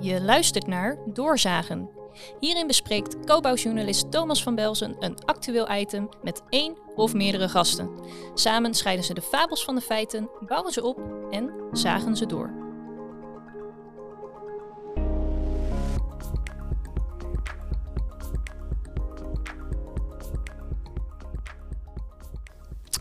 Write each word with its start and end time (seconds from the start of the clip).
Je 0.00 0.22
luistert 0.22 0.66
naar 0.66 0.98
Doorzagen. 1.06 1.90
Hierin 2.38 2.66
bespreekt 2.66 3.24
co-bouwjournalist 3.24 4.10
Thomas 4.10 4.42
van 4.42 4.54
Belzen 4.54 4.96
een 4.98 5.24
actueel 5.24 5.70
item 5.70 6.08
met 6.22 6.42
één 6.48 6.76
of 6.94 7.14
meerdere 7.14 7.48
gasten. 7.48 7.90
Samen 8.34 8.74
scheiden 8.74 9.04
ze 9.04 9.14
de 9.14 9.22
fabels 9.22 9.64
van 9.64 9.74
de 9.74 9.80
feiten, 9.80 10.30
bouwen 10.46 10.72
ze 10.72 10.84
op 10.84 11.00
en 11.30 11.52
zagen 11.72 12.16
ze 12.16 12.26
door. 12.26 12.69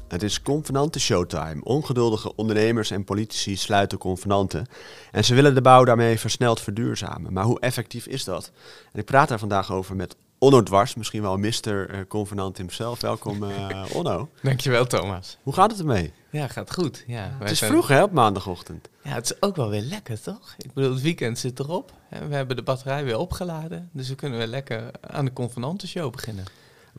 Het 0.10 0.23
is 0.23 0.41
convenante 0.41 1.00
showtime. 1.00 1.64
Ongeduldige 1.64 2.36
ondernemers 2.36 2.92
en 2.92 3.04
politici 3.04 3.55
sluiten 3.55 3.98
convenanten. 3.98 4.68
En 5.12 5.25
ze 5.25 5.36
willen 5.36 5.55
de 5.55 5.62
bouw 5.62 5.84
daarmee 5.84 6.20
versneld 6.20 6.62
verduurzamen. 6.62 7.34
Maar 7.34 7.43
hoe 7.43 7.60
effectief 7.60 8.06
is 8.06 8.24
dat? 8.24 8.51
En 8.92 9.00
ik 9.00 9.06
praat 9.06 9.28
daar 9.28 9.39
vandaag 9.39 9.71
over 9.71 9.96
met 9.96 10.15
Onno 10.37 10.64
Dwars, 10.64 10.96
misschien 10.96 11.21
wel 11.21 11.37
Mr. 11.37 11.65
Uh, 11.65 12.00
Convenant 12.07 12.57
himself. 12.57 13.01
Welkom 13.01 13.43
uh, 13.43 13.86
Onno. 13.93 14.29
Dankjewel 14.42 14.86
Thomas. 14.87 15.37
Hoe 15.43 15.54
gaat 15.54 15.71
het 15.71 15.79
ermee? 15.79 16.14
Ja, 16.29 16.48
gaat 16.48 16.73
goed. 16.73 17.04
Ja, 17.07 17.36
het 17.39 17.51
is 17.51 17.57
zijn... 17.57 17.71
vroeg 17.71 17.87
hè, 17.87 18.04
op 18.04 18.12
maandagochtend. 18.12 18.89
Ja, 19.04 19.10
het 19.10 19.26
is 19.26 19.42
ook 19.42 19.56
wel 19.56 19.70
weer 19.70 19.82
lekker 19.82 20.21
toch? 20.21 20.56
Ik 20.57 20.73
bedoel, 20.73 20.92
het 20.92 21.01
weekend 21.01 21.39
zit 21.39 21.60
erop. 21.60 21.93
We 22.10 22.36
hebben 22.36 22.56
de 22.56 22.64
batterij 22.64 23.04
weer 23.04 23.18
opgeladen. 23.18 23.89
Dus 23.93 24.10
we 24.10 24.15
kunnen 24.15 24.37
weer 24.37 24.48
lekker 24.48 24.92
aan 25.01 25.26
de 25.26 25.34
convenantenshow 25.34 26.12
beginnen. 26.12 26.46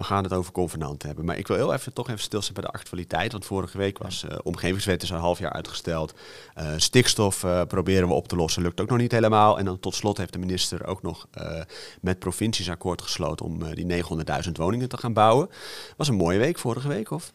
We 0.00 0.06
gaan 0.06 0.24
het 0.24 0.32
over 0.32 0.52
convenanten 0.52 1.06
hebben. 1.06 1.26
Maar 1.26 1.38
ik 1.38 1.46
wil 1.46 1.56
heel 1.56 1.72
even 1.72 1.92
toch 1.92 2.08
even 2.08 2.20
stilstaan 2.20 2.54
bij 2.54 2.62
de 2.62 2.70
actualiteit. 2.70 3.32
Want 3.32 3.44
vorige 3.44 3.78
week 3.78 3.98
was 3.98 4.24
uh, 4.24 4.38
omgevingswet 4.42 5.02
is 5.02 5.10
een 5.10 5.18
half 5.18 5.38
jaar 5.38 5.52
uitgesteld. 5.52 6.14
Uh, 6.58 6.72
stikstof 6.76 7.42
uh, 7.42 7.62
proberen 7.68 8.08
we 8.08 8.14
op 8.14 8.28
te 8.28 8.36
lossen. 8.36 8.62
Lukt 8.62 8.80
ook 8.80 8.88
nog 8.88 8.98
niet 8.98 9.12
helemaal. 9.12 9.58
En 9.58 9.64
dan 9.64 9.80
tot 9.80 9.94
slot 9.94 10.16
heeft 10.16 10.32
de 10.32 10.38
minister 10.38 10.86
ook 10.86 11.02
nog 11.02 11.28
met 12.00 12.18
provincies 12.18 12.70
akkoord 12.70 13.02
gesloten 13.02 13.46
om 13.46 13.74
die 13.74 14.02
900.000 14.46 14.52
woningen 14.52 14.88
te 14.88 14.96
gaan 14.96 15.12
bouwen. 15.12 15.48
Was 15.96 16.08
een 16.08 16.14
mooie 16.14 16.38
week 16.38 16.58
vorige 16.58 16.88
week, 16.88 17.10
of? 17.10 17.32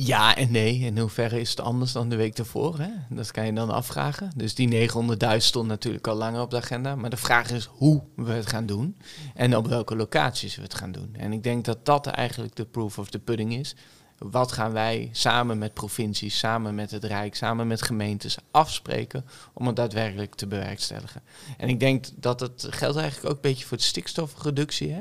Ja 0.00 0.36
en 0.36 0.50
nee. 0.50 0.78
In 0.78 0.98
hoeverre 0.98 1.40
is 1.40 1.50
het 1.50 1.60
anders 1.60 1.92
dan 1.92 2.08
de 2.08 2.16
week 2.16 2.38
ervoor? 2.38 2.78
Hè? 2.78 2.88
Dat 3.10 3.30
kan 3.30 3.46
je 3.46 3.52
dan 3.52 3.70
afvragen. 3.70 4.30
Dus 4.36 4.54
die 4.54 4.90
900.000 4.90 5.36
stond 5.36 5.68
natuurlijk 5.68 6.06
al 6.06 6.14
langer 6.14 6.40
op 6.40 6.50
de 6.50 6.56
agenda. 6.56 6.94
Maar 6.94 7.10
de 7.10 7.16
vraag 7.16 7.50
is 7.50 7.64
hoe 7.64 8.02
we 8.16 8.32
het 8.32 8.46
gaan 8.46 8.66
doen. 8.66 8.96
En 9.34 9.56
op 9.56 9.66
welke 9.66 9.96
locaties 9.96 10.56
we 10.56 10.62
het 10.62 10.74
gaan 10.74 10.92
doen. 10.92 11.14
En 11.16 11.32
ik 11.32 11.42
denk 11.42 11.64
dat 11.64 11.84
dat 11.84 12.06
eigenlijk 12.06 12.56
de 12.56 12.64
proof 12.64 12.98
of 12.98 13.10
the 13.10 13.18
pudding 13.18 13.54
is. 13.54 13.74
Wat 14.18 14.52
gaan 14.52 14.72
wij 14.72 15.08
samen 15.12 15.58
met 15.58 15.74
provincies, 15.74 16.38
samen 16.38 16.74
met 16.74 16.90
het 16.90 17.04
Rijk, 17.04 17.34
samen 17.34 17.66
met 17.66 17.82
gemeentes 17.82 18.36
afspreken 18.50 19.24
om 19.52 19.66
het 19.66 19.76
daadwerkelijk 19.76 20.34
te 20.34 20.46
bewerkstelligen? 20.46 21.22
En 21.56 21.68
ik 21.68 21.80
denk 21.80 22.06
dat 22.16 22.40
het 22.40 22.66
geldt 22.70 22.96
eigenlijk 22.96 23.28
ook 23.28 23.34
een 23.34 23.50
beetje 23.50 23.66
voor 23.66 23.76
de 23.76 23.82
stikstofreductie. 23.82 24.92
Hè? 24.92 25.00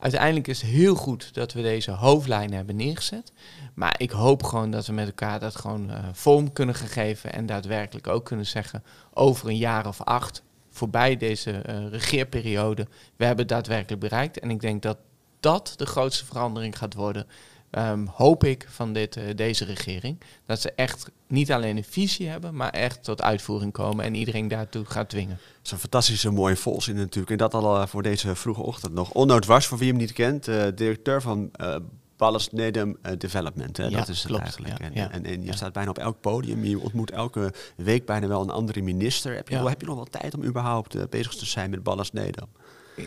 Uiteindelijk 0.00 0.48
is 0.48 0.62
het 0.62 0.70
heel 0.70 0.94
goed 0.94 1.34
dat 1.34 1.52
we 1.52 1.62
deze 1.62 1.90
hoofdlijnen 1.90 2.56
hebben 2.56 2.76
neergezet. 2.76 3.32
Maar 3.74 3.94
ik 3.98 4.10
hoop 4.10 4.42
gewoon 4.42 4.70
dat 4.70 4.86
we 4.86 4.92
met 4.92 5.06
elkaar 5.06 5.40
dat 5.40 5.56
gewoon 5.56 5.90
uh, 5.90 5.98
vorm 6.12 6.52
kunnen 6.52 6.74
geven. 6.74 7.32
En 7.32 7.46
daadwerkelijk 7.46 8.06
ook 8.06 8.24
kunnen 8.24 8.46
zeggen 8.46 8.82
over 9.12 9.48
een 9.48 9.56
jaar 9.56 9.86
of 9.86 10.02
acht, 10.02 10.42
voorbij 10.70 11.16
deze 11.16 11.62
uh, 11.68 11.88
regeerperiode, 11.90 12.86
we 13.16 13.24
hebben 13.24 13.44
het 13.44 13.54
daadwerkelijk 13.54 14.00
bereikt. 14.00 14.38
En 14.38 14.50
ik 14.50 14.60
denk 14.60 14.82
dat 14.82 14.98
dat 15.40 15.72
de 15.76 15.86
grootste 15.86 16.24
verandering 16.24 16.78
gaat 16.78 16.94
worden. 16.94 17.26
Um, 17.70 18.06
hoop 18.06 18.44
ik 18.44 18.66
van 18.68 18.92
dit, 18.92 19.16
uh, 19.16 19.24
deze 19.34 19.64
regering. 19.64 20.20
Dat 20.46 20.60
ze 20.60 20.72
echt 20.72 21.10
niet 21.26 21.52
alleen 21.52 21.76
een 21.76 21.84
visie 21.84 22.28
hebben, 22.28 22.54
maar 22.54 22.70
echt 22.70 23.04
tot 23.04 23.22
uitvoering 23.22 23.72
komen 23.72 24.04
en 24.04 24.14
iedereen 24.14 24.48
daartoe 24.48 24.84
gaat 24.84 25.08
dwingen. 25.08 25.38
Dat 25.56 25.64
is 25.64 25.70
een 25.70 25.78
fantastische 25.78 26.30
mooie 26.30 26.56
volzin 26.56 26.96
natuurlijk. 26.96 27.30
En 27.30 27.36
dat 27.36 27.54
al 27.54 27.76
uh, 27.76 27.86
voor 27.86 28.02
deze 28.02 28.34
vroege 28.34 28.62
ochtend 28.62 28.92
nog. 28.92 29.10
Onnood 29.10 29.46
was, 29.46 29.66
voor 29.66 29.78
wie 29.78 29.88
hem 29.88 29.96
niet 29.96 30.12
kent, 30.12 30.48
uh, 30.48 30.64
directeur 30.74 31.22
van 31.22 31.50
Ballas 32.16 32.50
Nedum 32.50 32.98
Development. 33.18 33.76
Hè? 33.76 33.84
Ja, 33.84 33.98
dat 33.98 34.08
is 34.08 34.18
het 34.18 34.26
klopt, 34.26 34.42
eigenlijk. 34.42 34.78
Ja, 34.78 34.84
en, 34.84 34.92
ja, 34.94 35.10
en, 35.10 35.24
en, 35.24 35.44
je 35.44 35.56
staat 35.56 35.72
bijna 35.72 35.90
op 35.90 35.98
elk 35.98 36.20
podium. 36.20 36.64
Je 36.64 36.80
ontmoet 36.80 37.10
elke 37.10 37.52
week 37.76 38.06
bijna 38.06 38.26
wel 38.26 38.42
een 38.42 38.50
andere 38.50 38.82
minister. 38.82 39.34
Heb 39.34 39.48
je, 39.48 39.68
heb 39.68 39.80
je 39.80 39.86
nog 39.86 39.96
wel 39.96 40.04
tijd 40.04 40.34
om 40.34 40.44
überhaupt 40.44 41.10
bezig 41.10 41.34
te 41.34 41.46
zijn 41.46 41.70
met 41.70 41.82
Ballas 41.82 42.12
Nedum? 42.12 42.48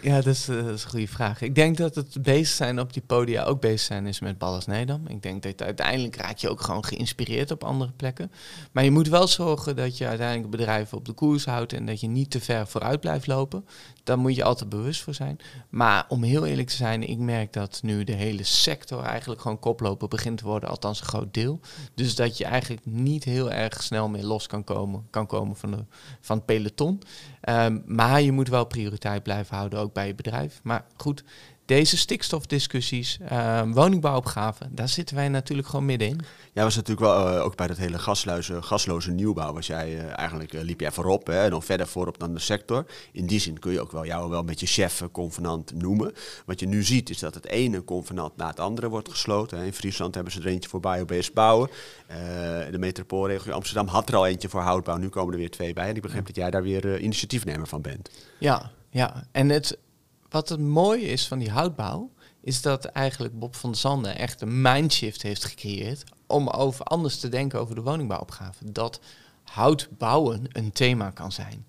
Ja, 0.01 0.15
dat 0.15 0.25
is, 0.25 0.47
eh, 0.47 0.55
dat 0.55 0.73
is 0.73 0.83
een 0.83 0.89
goede 0.89 1.07
vraag. 1.07 1.41
Ik 1.41 1.55
denk 1.55 1.77
dat 1.77 1.95
het 1.95 2.21
bezig 2.21 2.55
zijn 2.55 2.79
op 2.79 2.93
die 2.93 3.01
podia 3.01 3.43
ook 3.43 3.61
bezig 3.61 3.79
zijn 3.79 4.05
is 4.05 4.19
met 4.19 4.37
Ballas 4.37 4.65
Nedam. 4.65 5.07
Ik 5.07 5.21
denk 5.23 5.43
dat 5.43 5.61
uiteindelijk 5.61 6.15
raak 6.15 6.37
je 6.37 6.49
ook 6.49 6.61
gewoon 6.61 6.85
geïnspireerd 6.85 7.51
op 7.51 7.63
andere 7.63 7.91
plekken. 7.91 8.31
Maar 8.71 8.83
je 8.83 8.91
moet 8.91 9.07
wel 9.07 9.27
zorgen 9.27 9.75
dat 9.75 9.97
je 9.97 10.07
uiteindelijk 10.07 10.49
bedrijven 10.49 10.97
op 10.97 11.05
de 11.05 11.11
koers 11.11 11.45
houdt 11.45 11.73
en 11.73 11.85
dat 11.85 11.99
je 11.99 12.07
niet 12.07 12.31
te 12.31 12.39
ver 12.39 12.67
vooruit 12.67 12.99
blijft 12.99 13.27
lopen. 13.27 13.65
Daar 14.03 14.19
moet 14.19 14.35
je 14.35 14.43
altijd 14.43 14.69
bewust 14.69 15.01
voor 15.01 15.13
zijn. 15.13 15.39
Maar 15.69 16.05
om 16.07 16.23
heel 16.23 16.45
eerlijk 16.45 16.67
te 16.67 16.75
zijn, 16.75 17.09
ik 17.09 17.17
merk 17.17 17.53
dat 17.53 17.79
nu 17.83 18.03
de 18.03 18.11
hele 18.11 18.43
sector 18.43 19.03
eigenlijk 19.03 19.41
gewoon 19.41 19.59
koploper 19.59 20.07
begint 20.07 20.37
te 20.37 20.45
worden, 20.45 20.69
althans 20.69 20.99
een 20.99 21.05
groot 21.05 21.33
deel. 21.33 21.59
Dus 21.93 22.15
dat 22.15 22.37
je 22.37 22.45
eigenlijk 22.45 22.85
niet 22.85 23.23
heel 23.23 23.51
erg 23.51 23.83
snel 23.83 24.09
meer 24.09 24.23
los 24.23 24.47
kan 24.47 24.63
komen, 24.63 25.07
kan 25.09 25.27
komen 25.27 25.55
van, 25.55 25.71
de, 25.71 25.85
van 26.21 26.37
het 26.37 26.45
peloton. 26.45 27.01
Um, 27.49 27.83
maar 27.85 28.21
je 28.21 28.31
moet 28.31 28.47
wel 28.47 28.65
prioriteit 28.65 29.23
blijven 29.23 29.55
houden, 29.55 29.79
ook 29.81 29.93
bij 29.93 30.07
je 30.07 30.15
bedrijf. 30.15 30.59
Maar 30.63 30.85
goed, 30.97 31.23
deze 31.71 31.97
stikstofdiscussies, 31.97 33.19
um, 33.31 33.73
woningbouwopgaven, 33.73 34.75
daar 34.75 34.89
zitten 34.89 35.15
wij 35.15 35.29
natuurlijk 35.29 35.67
gewoon 35.67 35.85
middenin. 35.85 36.21
Jij 36.53 36.63
was 36.63 36.75
natuurlijk 36.75 37.07
wel 37.07 37.35
uh, 37.35 37.43
ook 37.43 37.55
bij 37.55 37.67
dat 37.67 37.77
hele 37.77 37.99
gasluizen, 37.99 38.63
gasloze 38.63 39.11
nieuwbouw. 39.11 39.53
Was 39.53 39.67
jij 39.67 39.93
uh, 39.93 40.17
eigenlijk 40.17 40.53
uh, 40.53 40.61
liep 40.61 40.79
jij 40.79 40.91
voorop 40.91 41.27
hè, 41.27 41.43
en 41.43 41.49
dan 41.49 41.63
verder 41.63 41.87
voorop 41.87 42.19
dan 42.19 42.33
de 42.33 42.39
sector. 42.39 42.85
In 43.11 43.25
die 43.25 43.39
zin 43.39 43.59
kun 43.59 43.71
je 43.71 43.81
ook 43.81 43.91
wel 43.91 44.05
jou 44.05 44.29
wel 44.29 44.43
met 44.43 44.59
je 44.59 44.65
chef 44.65 45.03
convenant 45.11 45.73
noemen. 45.73 46.13
Wat 46.45 46.59
je 46.59 46.67
nu 46.67 46.83
ziet 46.83 47.09
is 47.09 47.19
dat 47.19 47.33
het 47.33 47.47
ene 47.47 47.83
convenant 47.83 48.37
na 48.37 48.47
het 48.47 48.59
andere 48.59 48.89
wordt 48.89 49.09
gesloten. 49.09 49.57
Hè. 49.57 49.65
In 49.65 49.73
Friesland 49.73 50.15
hebben 50.15 50.33
ze 50.33 50.39
er 50.39 50.47
eentje 50.47 50.69
voor 50.69 50.79
biobased 50.79 51.33
bouwen. 51.33 51.69
de 52.71 52.79
metropoolregio 52.79 53.53
Amsterdam 53.53 53.87
had 53.87 54.09
er 54.09 54.15
al 54.15 54.27
eentje 54.27 54.49
voor 54.49 54.61
houtbouw. 54.61 54.97
Nu 54.97 55.09
komen 55.09 55.33
er 55.33 55.39
weer 55.39 55.51
twee 55.51 55.73
bij. 55.73 55.89
En 55.89 55.95
ik 55.95 56.01
begrijp 56.01 56.25
dat 56.25 56.35
jij 56.35 56.51
daar 56.51 56.63
weer 56.63 56.99
initiatiefnemer 56.99 57.67
van 57.67 57.81
bent. 57.81 58.09
Ja, 58.37 58.71
ja. 58.91 59.27
En 59.31 59.49
het, 59.49 59.77
wat 60.29 60.49
het 60.49 60.59
mooie 60.59 61.05
is 61.05 61.27
van 61.27 61.39
die 61.39 61.51
houtbouw, 61.51 62.09
is 62.41 62.61
dat 62.61 62.85
eigenlijk 62.85 63.39
Bob 63.39 63.55
van 63.55 63.75
Zanden 63.75 64.17
echt 64.17 64.41
een 64.41 64.61
mindshift 64.61 65.21
heeft 65.21 65.45
gecreëerd 65.45 66.03
om 66.27 66.47
over 66.47 66.85
anders 66.85 67.19
te 67.19 67.29
denken 67.29 67.59
over 67.59 67.75
de 67.75 67.81
woningbouwopgave. 67.81 68.71
Dat 68.71 68.99
hout 69.43 69.87
bouwen 69.97 70.43
een 70.49 70.71
thema 70.71 71.09
kan 71.09 71.31
zijn. 71.31 71.65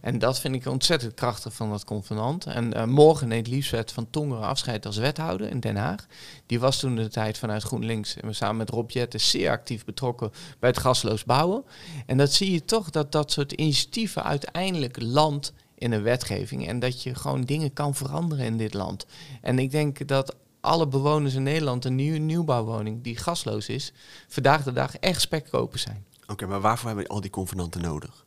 En 0.00 0.18
dat 0.18 0.40
vind 0.40 0.54
ik 0.54 0.66
ontzettend 0.66 1.14
krachtig 1.14 1.52
van 1.52 1.70
dat 1.70 1.84
convenant. 1.84 2.46
En 2.46 2.76
uh, 2.76 2.84
morgen 2.84 3.28
neemt 3.28 3.46
Liefswet 3.46 3.92
van 3.92 4.10
Tongeren 4.10 4.46
afscheid 4.46 4.86
als 4.86 4.96
wethouder 4.96 5.50
in 5.50 5.60
Den 5.60 5.76
Haag. 5.76 6.06
Die 6.46 6.60
was 6.60 6.78
toen 6.78 6.96
de 6.96 7.08
tijd 7.08 7.38
vanuit 7.38 7.62
GroenLinks 7.62 8.16
en 8.16 8.26
we 8.26 8.32
samen 8.32 8.56
met 8.56 8.70
Rob 8.70 8.90
Jetten 8.90 9.20
zeer 9.20 9.50
actief 9.50 9.84
betrokken 9.84 10.30
bij 10.58 10.70
het 10.70 10.78
gasloos 10.78 11.24
bouwen. 11.24 11.64
En 12.06 12.16
dat 12.16 12.32
zie 12.32 12.52
je 12.52 12.64
toch 12.64 12.90
dat 12.90 13.12
dat 13.12 13.32
soort 13.32 13.52
initiatieven 13.52 14.24
uiteindelijk 14.24 15.02
land 15.02 15.52
in 15.78 15.92
een 15.92 16.02
wetgeving 16.02 16.68
en 16.68 16.78
dat 16.78 17.02
je 17.02 17.14
gewoon 17.14 17.44
dingen 17.44 17.72
kan 17.72 17.94
veranderen 17.94 18.44
in 18.44 18.56
dit 18.56 18.74
land. 18.74 19.06
En 19.40 19.58
ik 19.58 19.70
denk 19.70 20.08
dat 20.08 20.36
alle 20.60 20.88
bewoners 20.88 21.34
in 21.34 21.42
Nederland 21.42 21.84
een 21.84 21.94
nieuwe 21.94 22.18
nieuwbouwwoning 22.18 23.02
die 23.02 23.16
gasloos 23.16 23.68
is, 23.68 23.92
vandaag 24.28 24.62
de 24.62 24.72
dag 24.72 24.96
echt 24.96 25.20
spekkoper 25.20 25.78
zijn. 25.78 26.04
Oké, 26.22 26.32
okay, 26.32 26.48
maar 26.48 26.60
waarvoor 26.60 26.86
hebben 26.86 27.06
we 27.06 27.12
al 27.12 27.20
die 27.20 27.30
convenanten 27.30 27.80
nodig? 27.80 28.24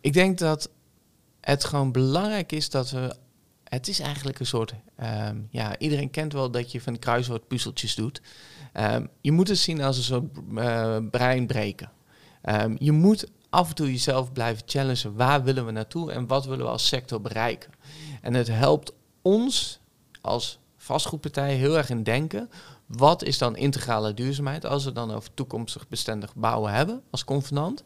Ik 0.00 0.12
denk 0.12 0.38
dat 0.38 0.70
het 1.40 1.64
gewoon 1.64 1.92
belangrijk 1.92 2.52
is 2.52 2.70
dat 2.70 2.90
we. 2.90 3.16
Het 3.64 3.88
is 3.88 4.00
eigenlijk 4.00 4.38
een 4.38 4.46
soort. 4.46 4.74
Um, 5.02 5.48
ja, 5.50 5.78
iedereen 5.78 6.10
kent 6.10 6.32
wel 6.32 6.50
dat 6.50 6.72
je 6.72 6.80
van 6.80 6.98
kruiswoordpuzzeltjes 6.98 7.94
doet. 7.94 8.22
Um, 8.74 9.08
je 9.20 9.32
moet 9.32 9.48
het 9.48 9.58
zien 9.58 9.82
als 9.82 9.96
een 9.96 10.02
soort 10.02 10.24
uh, 10.54 10.96
brein 11.10 11.46
breken. 11.46 11.90
Um, 12.42 12.76
je 12.78 12.92
moet 12.92 13.26
af 13.54 13.68
en 13.68 13.74
toe 13.74 13.90
jezelf 13.90 14.32
blijven 14.32 14.62
challengen. 14.66 15.16
Waar 15.16 15.42
willen 15.44 15.66
we 15.66 15.72
naartoe 15.72 16.12
en 16.12 16.26
wat 16.26 16.44
willen 16.44 16.64
we 16.64 16.70
als 16.70 16.86
sector 16.86 17.20
bereiken? 17.20 17.70
En 18.22 18.34
het 18.34 18.48
helpt 18.48 18.92
ons 19.22 19.80
als 20.20 20.58
vastgoedpartij 20.76 21.54
heel 21.54 21.76
erg 21.76 21.90
in 21.90 22.02
denken. 22.02 22.50
Wat 22.86 23.22
is 23.22 23.38
dan 23.38 23.56
integrale 23.56 24.14
duurzaamheid 24.14 24.66
als 24.66 24.84
we 24.84 24.92
dan 24.92 25.12
over 25.12 25.34
toekomstig 25.34 25.88
bestendig 25.88 26.34
bouwen 26.34 26.72
hebben 26.72 27.02
als 27.10 27.24
convenant? 27.24 27.82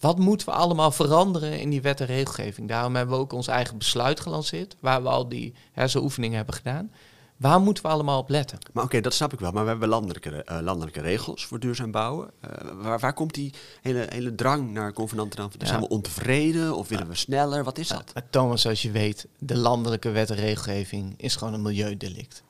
Wat 0.00 0.18
moeten 0.18 0.46
we 0.46 0.52
allemaal 0.52 0.90
veranderen 0.90 1.60
in 1.60 1.70
die 1.70 1.82
wet 1.82 2.00
en 2.00 2.06
regelgeving? 2.06 2.68
Daarom 2.68 2.96
hebben 2.96 3.14
we 3.14 3.20
ook 3.20 3.32
ons 3.32 3.46
eigen 3.46 3.78
besluit 3.78 4.20
gelanceerd, 4.20 4.76
waar 4.80 5.02
we 5.02 5.08
al 5.08 5.28
die 5.28 5.54
hersenoefeningen 5.72 6.36
hebben 6.36 6.54
gedaan. 6.54 6.92
Waar 7.38 7.60
moeten 7.60 7.82
we 7.82 7.88
allemaal 7.88 8.18
op 8.18 8.28
letten? 8.28 8.58
Maar 8.58 8.70
oké, 8.72 8.84
okay, 8.84 9.00
dat 9.00 9.14
snap 9.14 9.32
ik 9.32 9.40
wel. 9.40 9.52
Maar 9.52 9.62
we 9.62 9.70
hebben 9.70 9.88
landelijke, 9.88 10.46
uh, 10.50 10.58
landelijke 10.60 11.00
regels 11.00 11.46
voor 11.46 11.58
duurzaam 11.58 11.90
bouwen. 11.90 12.30
Uh, 12.44 12.70
waar, 12.82 12.98
waar, 12.98 13.12
komt 13.12 13.34
die 13.34 13.54
hele, 13.82 14.06
hele 14.08 14.34
drang 14.34 14.72
naar 14.72 14.92
convenanten 14.92 15.38
dan? 15.38 15.50
Ja. 15.58 15.66
Zijn 15.66 15.80
we 15.80 15.88
ontevreden 15.88 16.76
of 16.76 16.88
willen 16.88 17.08
we 17.08 17.14
sneller? 17.14 17.64
Wat 17.64 17.78
is 17.78 17.88
dat? 17.88 18.12
Thomas, 18.30 18.62
zoals 18.62 18.82
je 18.82 18.90
weet, 18.90 19.26
de 19.38 19.56
landelijke 19.56 20.10
wet 20.10 20.30
en 20.30 20.36
regelgeving 20.36 21.14
is 21.16 21.36
gewoon 21.36 21.54
een 21.54 21.62
milieudelict. 21.62 22.42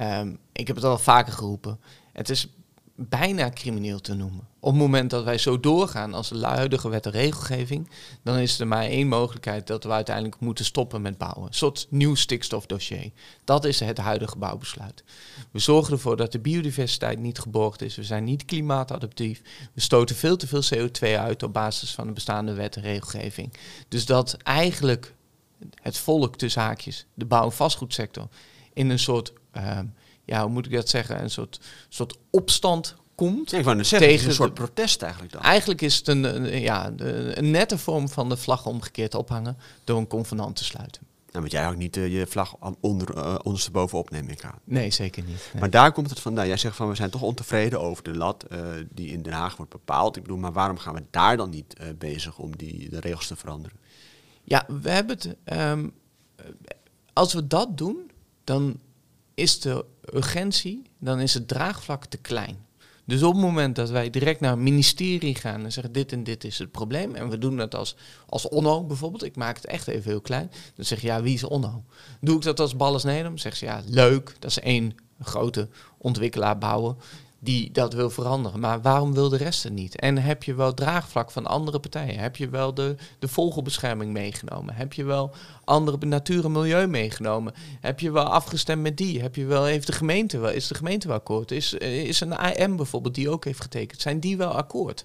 Um, 0.00 0.38
ik 0.52 0.66
heb 0.66 0.76
het 0.76 0.84
al 0.84 0.98
vaker 0.98 1.32
geroepen. 1.32 1.80
Het 2.12 2.30
is 2.30 2.48
bijna 2.96 3.50
crimineel 3.50 4.00
te 4.00 4.14
noemen. 4.14 4.48
Op 4.60 4.72
het 4.72 4.80
moment 4.80 5.10
dat 5.10 5.24
wij 5.24 5.38
zo 5.38 5.60
doorgaan 5.60 6.14
als 6.14 6.28
de 6.28 6.46
huidige 6.46 6.88
wet 6.88 7.06
en 7.06 7.12
regelgeving, 7.12 7.90
dan 8.22 8.36
is 8.36 8.60
er 8.60 8.66
maar 8.66 8.84
één 8.84 9.08
mogelijkheid 9.08 9.66
dat 9.66 9.84
we 9.84 9.90
uiteindelijk 9.90 10.40
moeten 10.40 10.64
stoppen 10.64 11.02
met 11.02 11.18
bouwen. 11.18 11.46
Een 11.46 11.54
soort 11.54 11.86
nieuw 11.90 12.14
stikstofdossier. 12.14 13.10
Dat 13.44 13.64
is 13.64 13.80
het 13.80 13.98
huidige 13.98 14.38
bouwbesluit. 14.38 15.04
We 15.50 15.58
zorgen 15.58 15.92
ervoor 15.92 16.16
dat 16.16 16.32
de 16.32 16.38
biodiversiteit 16.38 17.18
niet 17.18 17.38
geborgd 17.38 17.82
is. 17.82 17.96
We 17.96 18.04
zijn 18.04 18.24
niet 18.24 18.44
klimaatadaptief. 18.44 19.42
We 19.72 19.80
stoten 19.80 20.16
veel 20.16 20.36
te 20.36 20.46
veel 20.46 20.62
CO2 20.74 21.18
uit 21.18 21.42
op 21.42 21.52
basis 21.52 21.94
van 21.94 22.06
de 22.06 22.12
bestaande 22.12 22.52
wet 22.52 22.76
en 22.76 22.82
regelgeving. 22.82 23.52
Dus 23.88 24.06
dat 24.06 24.36
eigenlijk 24.42 25.14
het 25.82 25.98
volk 25.98 26.36
tussen 26.36 26.62
haakjes, 26.62 27.06
de 27.14 27.24
bouw- 27.24 27.44
en 27.44 27.52
vastgoedsector, 27.52 28.28
in 28.72 28.90
een 28.90 28.98
soort, 28.98 29.32
ehm, 29.50 29.86
ja, 30.26 30.42
hoe 30.42 30.50
moet 30.50 30.66
ik 30.66 30.72
dat 30.72 30.88
zeggen, 30.88 31.22
een 31.22 31.30
soort, 31.30 31.60
soort 31.88 32.18
opstand 32.30 32.96
komt. 33.14 33.52
Ik 33.52 33.64
wou 33.64 33.76
net 33.76 33.86
zeggen, 33.86 34.08
het 34.10 34.16
is 34.18 34.22
Tegen 34.24 34.28
een 34.40 34.46
soort 34.46 34.56
de- 34.56 34.62
protest 34.62 35.02
eigenlijk 35.02 35.32
dan. 35.32 35.42
Eigenlijk 35.42 35.80
is 35.82 35.96
het 35.96 36.08
een, 36.08 36.24
een- 36.24 36.60
ja, 36.60 36.90
de- 36.90 37.32
een 37.38 37.50
nette 37.50 37.78
vorm 37.78 38.08
van 38.08 38.28
de 38.28 38.36
vlag 38.36 38.66
omgekeerd 38.66 39.14
ophangen 39.14 39.56
door 39.84 39.98
een 39.98 40.06
convenant 40.06 40.56
te 40.56 40.64
sluiten. 40.64 41.02
Nou, 41.26 41.48
want 41.48 41.52
jij 41.52 41.62
hangt 41.62 41.78
niet 41.78 41.96
eh, 41.96 42.18
je 42.18 42.26
vlag 42.26 42.54
onder, 42.80 43.16
eh, 43.16 43.34
onderstebovenop, 43.42 44.10
neem 44.10 44.28
ik 44.28 44.44
aan. 44.44 44.58
Nee, 44.64 44.90
zeker 44.90 45.22
niet. 45.22 45.48
Nee. 45.52 45.60
Maar 45.60 45.70
daar 45.70 45.92
komt 45.92 46.10
het 46.10 46.20
vandaan. 46.20 46.46
Jij 46.46 46.56
zegt 46.56 46.76
van 46.76 46.88
we 46.88 46.94
zijn 46.94 47.10
toch 47.10 47.22
ontevreden 47.22 47.80
over 47.80 48.02
de 48.04 48.14
lat 48.16 48.42
eh, 48.42 48.58
die 48.90 49.08
in 49.12 49.22
Den 49.22 49.32
Haag 49.32 49.56
wordt 49.56 49.72
bepaald. 49.72 50.16
Ik 50.16 50.22
bedoel, 50.22 50.38
maar 50.38 50.52
waarom 50.52 50.78
gaan 50.78 50.94
we 50.94 51.02
daar 51.10 51.36
dan 51.36 51.50
niet 51.50 51.76
bezig 51.98 52.38
om 52.38 52.56
die, 52.56 52.88
de 52.90 53.00
regels 53.00 53.26
te 53.26 53.36
veranderen? 53.36 53.78
Ja, 54.42 54.66
we 54.82 54.90
hebben 54.90 55.16
het. 55.16 55.36
ehm, 55.44 55.88
eh, 56.36 56.44
als 57.12 57.32
we 57.32 57.46
dat 57.46 57.78
doen, 57.78 58.10
dan 58.44 58.80
is 59.34 59.60
de 59.60 59.84
urgentie, 60.14 60.82
dan 60.98 61.20
is 61.20 61.34
het 61.34 61.48
draagvlak 61.48 62.04
te 62.04 62.16
klein. 62.16 62.64
Dus 63.04 63.22
op 63.22 63.32
het 63.32 63.42
moment 63.42 63.76
dat 63.76 63.90
wij 63.90 64.10
direct 64.10 64.40
naar 64.40 64.52
een 64.52 64.62
ministerie 64.62 65.34
gaan 65.34 65.64
en 65.64 65.72
zeggen 65.72 65.92
dit 65.92 66.12
en 66.12 66.24
dit 66.24 66.44
is 66.44 66.58
het 66.58 66.70
probleem, 66.70 67.14
en 67.14 67.28
we 67.28 67.38
doen 67.38 67.56
dat 67.56 67.74
als, 67.74 67.96
als 68.26 68.48
Onno 68.48 68.84
bijvoorbeeld, 68.84 69.24
ik 69.24 69.36
maak 69.36 69.56
het 69.56 69.66
echt 69.66 69.86
even 69.88 70.10
heel 70.10 70.20
klein, 70.20 70.50
dan 70.74 70.84
zeg 70.84 71.00
je 71.00 71.06
ja, 71.06 71.22
wie 71.22 71.34
is 71.34 71.44
Onno? 71.44 71.84
Doe 72.20 72.36
ik 72.36 72.42
dat 72.42 72.60
als 72.60 72.76
Balles 72.76 73.04
Nederland? 73.04 73.40
Zeg 73.40 73.56
ze 73.56 73.64
ja, 73.64 73.82
leuk, 73.86 74.36
dat 74.38 74.50
is 74.50 74.60
één 74.60 74.94
grote 75.20 75.68
ontwikkelaar 75.98 76.58
bouwen 76.58 76.96
die 77.46 77.70
dat 77.72 77.94
wil 77.94 78.10
veranderen. 78.10 78.60
Maar 78.60 78.80
waarom 78.80 79.14
wil 79.14 79.28
de 79.28 79.36
rest 79.36 79.62
het 79.62 79.72
niet? 79.72 79.96
En 79.96 80.18
heb 80.18 80.42
je 80.42 80.54
wel 80.54 80.74
draagvlak 80.74 81.30
van 81.30 81.46
andere 81.46 81.78
partijen? 81.78 82.18
Heb 82.18 82.36
je 82.36 82.48
wel 82.48 82.74
de, 82.74 82.94
de 83.18 83.28
vogelbescherming 83.28 84.12
meegenomen? 84.12 84.74
Heb 84.74 84.92
je 84.92 85.04
wel 85.04 85.34
andere 85.64 86.06
natuur 86.06 86.44
en 86.44 86.52
milieu 86.52 86.86
meegenomen? 86.86 87.54
Heb 87.80 88.00
je 88.00 88.10
wel 88.10 88.24
afgestemd 88.24 88.82
met 88.82 88.96
die? 88.96 89.20
Heb 89.20 89.36
je 89.36 89.44
wel, 89.44 89.64
heeft 89.64 89.86
de 89.86 89.92
gemeente 89.92 90.38
wel, 90.38 90.50
is 90.50 90.66
de 90.66 90.74
gemeente 90.74 91.08
wel 91.08 91.16
akkoord? 91.16 91.50
Is, 91.50 91.78
eh, 91.78 92.04
is 92.04 92.20
een 92.20 92.36
AM 92.36 92.76
bijvoorbeeld 92.76 93.14
die 93.14 93.30
ook 93.30 93.44
heeft 93.44 93.60
getekend? 93.60 94.00
Zijn 94.00 94.20
die 94.20 94.36
wel 94.36 94.56
akkoord? 94.56 95.04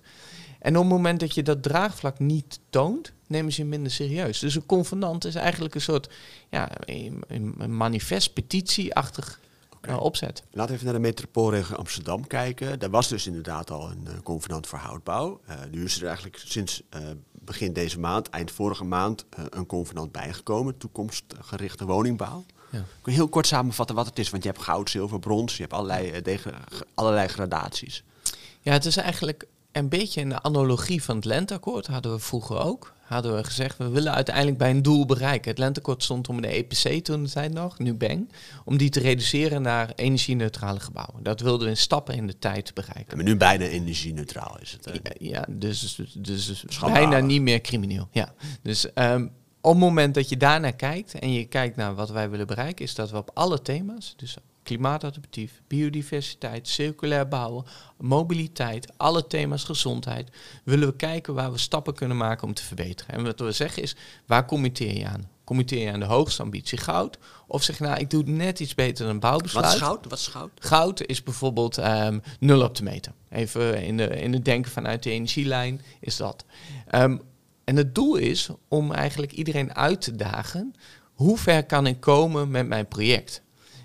En 0.60 0.76
op 0.76 0.84
het 0.84 0.92
moment 0.92 1.20
dat 1.20 1.34
je 1.34 1.44
dat 1.44 1.64
draagvlak 1.64 2.20
niet 2.20 2.60
toont, 2.70 3.12
nemen 3.28 3.52
ze 3.52 3.62
je 3.62 3.68
minder 3.68 3.92
serieus. 3.92 4.40
Dus 4.40 4.56
een 4.56 4.66
convenant 4.66 5.26
is 5.26 5.36
eigenlijk 5.36 5.76
een 5.76 5.82
soort 5.82 6.10
ja, 6.50 6.70
een 6.80 7.24
een 7.28 7.78
manifest, 7.78 8.34
petitieachtig 8.34 9.40
eh, 9.81 10.00
opzet. 10.00 10.44
Laten 10.51 10.69
we 10.69 10.74
even 10.74 10.86
naar 10.86 11.01
de 11.01 11.07
metropoolregio 11.07 11.75
Amsterdam 11.75 12.28
kijken. 12.28 12.80
Daar 12.80 12.89
was 12.89 13.07
dus 13.07 13.28
inderdaad 13.28 13.72
al 13.72 13.92
een 13.92 14.07
eh, 14.07 14.13
convenant 14.24 14.68
voor 14.68 14.80
houtbouw. 14.80 15.42
Eh, 15.45 15.56
nu 15.72 15.83
is 15.83 15.98
er 15.98 16.06
eigenlijk 16.06 16.42
sinds 16.45 16.83
begin 17.31 17.74
deze 17.74 18.00
maand, 18.00 18.30
eind 18.30 18.51
vorige 18.51 18.83
maand, 18.83 19.25
een 19.50 19.66
convenant 19.66 20.12
bijgekomen. 20.12 20.78
Toekomstgerichte 20.78 21.86
woningbouw. 21.86 22.45
Ja. 22.69 22.83
Kun 23.01 23.12
je 23.12 23.18
heel 23.18 23.28
kort 23.28 23.48
samenvatten 23.48 23.95
wat 23.95 24.06
het 24.06 24.19
is? 24.19 24.30
Want 24.30 24.44
je 24.44 24.50
hebt 24.50 24.62
goud, 24.62 24.89
zilver, 24.89 25.19
brons. 25.19 25.56
Je 25.56 25.62
hebt 25.62 25.74
allerlei, 25.74 26.22
allerlei 26.94 27.28
gradaties. 27.28 28.04
Ja, 28.62 28.72
het 28.72 28.86
is 28.86 28.98
eigenlijk 28.98 29.48
een 29.71 29.89
beetje 29.89 30.21
een 30.21 30.44
analogie 30.44 31.03
van 31.03 31.15
het 31.15 31.25
Lenteakkoord. 31.25 31.88
Hadden 31.88 32.12
we 32.13 32.19
vroeger 32.19 32.57
ook. 32.59 32.94
Hadden 33.01 33.35
we 33.35 33.44
gezegd, 33.44 33.77
we 33.77 33.89
willen 33.89 34.13
uiteindelijk 34.13 34.57
bij 34.57 34.69
een 34.69 34.81
doel 34.81 35.06
bereiken. 35.06 35.50
Het 35.50 35.59
Lenteakkoord 35.59 36.03
stond 36.03 36.29
om 36.29 36.41
de 36.41 36.47
EPC 36.47 37.03
toen 37.03 37.23
de 37.23 37.29
tijd 37.29 37.53
nog, 37.53 37.79
nu 37.79 37.94
Bang, 37.94 38.31
om 38.65 38.77
die 38.77 38.89
te 38.89 39.00
reduceren 39.00 39.62
naar 39.62 39.91
energie-neutrale 39.95 40.79
gebouwen. 40.79 41.23
Dat 41.23 41.39
wilden 41.41 41.63
we 41.65 41.69
in 41.69 41.77
stappen 41.77 42.15
in 42.15 42.27
de 42.27 42.39
tijd 42.39 42.73
bereiken. 42.73 43.15
Maar 43.18 43.25
nu 43.25 43.35
bijna 43.38 43.65
energie-neutraal 43.65 44.57
is 44.62 44.71
het. 44.71 44.85
eh. 44.85 44.94
Ja, 45.03 45.12
ja, 45.19 45.45
dus, 45.50 46.01
dus, 46.18 46.63
Schandalig. 46.68 47.09
bijna 47.09 47.25
niet 47.25 47.41
meer 47.41 47.62
crimineel. 47.62 48.07
Ja. 48.12 48.33
Dus 48.62 48.94
ehm, 48.94 49.27
op 49.62 49.71
het 49.71 49.79
moment 49.79 50.13
dat 50.13 50.29
je 50.29 50.38
daarnaar 50.38 50.75
kijkt 50.75 51.19
en 51.19 51.33
je 51.33 51.45
kijkt 51.45 51.75
naar 51.75 51.95
wat 51.95 52.09
wij 52.09 52.29
willen 52.29 52.47
bereiken, 52.47 52.85
is 52.85 52.95
dat 52.95 53.12
we 53.12 53.18
op 53.18 53.31
alle 53.33 53.62
thema's, 53.62 54.13
dus 54.18 54.35
klimaatadaptief, 54.63 55.62
biodiversiteit, 55.68 56.68
circulair 56.68 57.28
bouwen, 57.28 57.66
mobiliteit, 57.98 58.98
alle 58.98 59.28
thema's 59.28 59.63
gezondheid, 59.63 60.30
willen 60.63 60.88
we 60.88 60.96
kijken 60.96 61.34
waar 61.34 61.52
we 61.52 61.58
stappen 61.58 61.94
kunnen 61.94 62.18
maken 62.18 62.48
om 62.48 62.54
te 62.54 62.63
verbeteren. 62.63 63.16
En 63.16 63.24
wat 63.24 63.40
we 63.40 63.52
zeggen 63.52 63.84
is, 63.84 63.96
waar 64.25 64.46
committeer 64.46 64.98
je 64.98 65.08
aan? 65.08 65.30
Committeer 65.44 65.86
je 65.86 65.92
aan 65.92 66.00
de 66.00 66.06
hoogste 66.06 66.42
ambitie 66.42 66.78
goud? 66.78 67.18
Of 67.48 67.63
zeg 67.63 67.78
je 67.78 67.84
nou, 67.84 68.00
ik 68.00 68.10
doe 68.10 68.24
net 68.24 68.60
iets 68.60 68.75
beter 68.75 69.06
dan 69.06 69.19
bouwbesluit. 69.19 69.66
Wat 69.66 69.75
is 69.75 69.81
goud? 69.81 70.06
Wat 70.06 70.18
is 70.18 70.28
goud? 70.28 70.52
Goud 70.60 71.06
is 71.06 71.24
bijvoorbeeld 71.24 71.78
ehm, 71.78 72.19
nul 72.40 72.64
op 72.64 72.75
te 72.75 72.84
meten. 72.84 73.14
Even 73.30 73.84
in 73.84 73.98
de, 73.98 74.07
in 74.07 74.34
het 74.34 74.46
denken 74.46 74.72
vanuit 74.72 75.04
de 75.04 75.12
energielijn 75.12 75.81
is 76.00 76.16
dat. 76.16 76.46
Ehm, 76.88 77.18
en 77.64 77.75
het 77.75 77.96
doel 77.96 78.16
is 78.16 78.50
om 78.68 78.92
eigenlijk 78.92 79.31
iedereen 79.31 79.75
uit 79.75 80.02
te 80.02 80.16
dagen. 80.16 80.74
Hoe 81.14 81.38
ver 81.38 81.66
kan 81.66 81.88
ik 81.88 82.00
komen 82.00 82.52
met 82.52 82.68
mijn 82.68 82.88
project? 82.88 83.42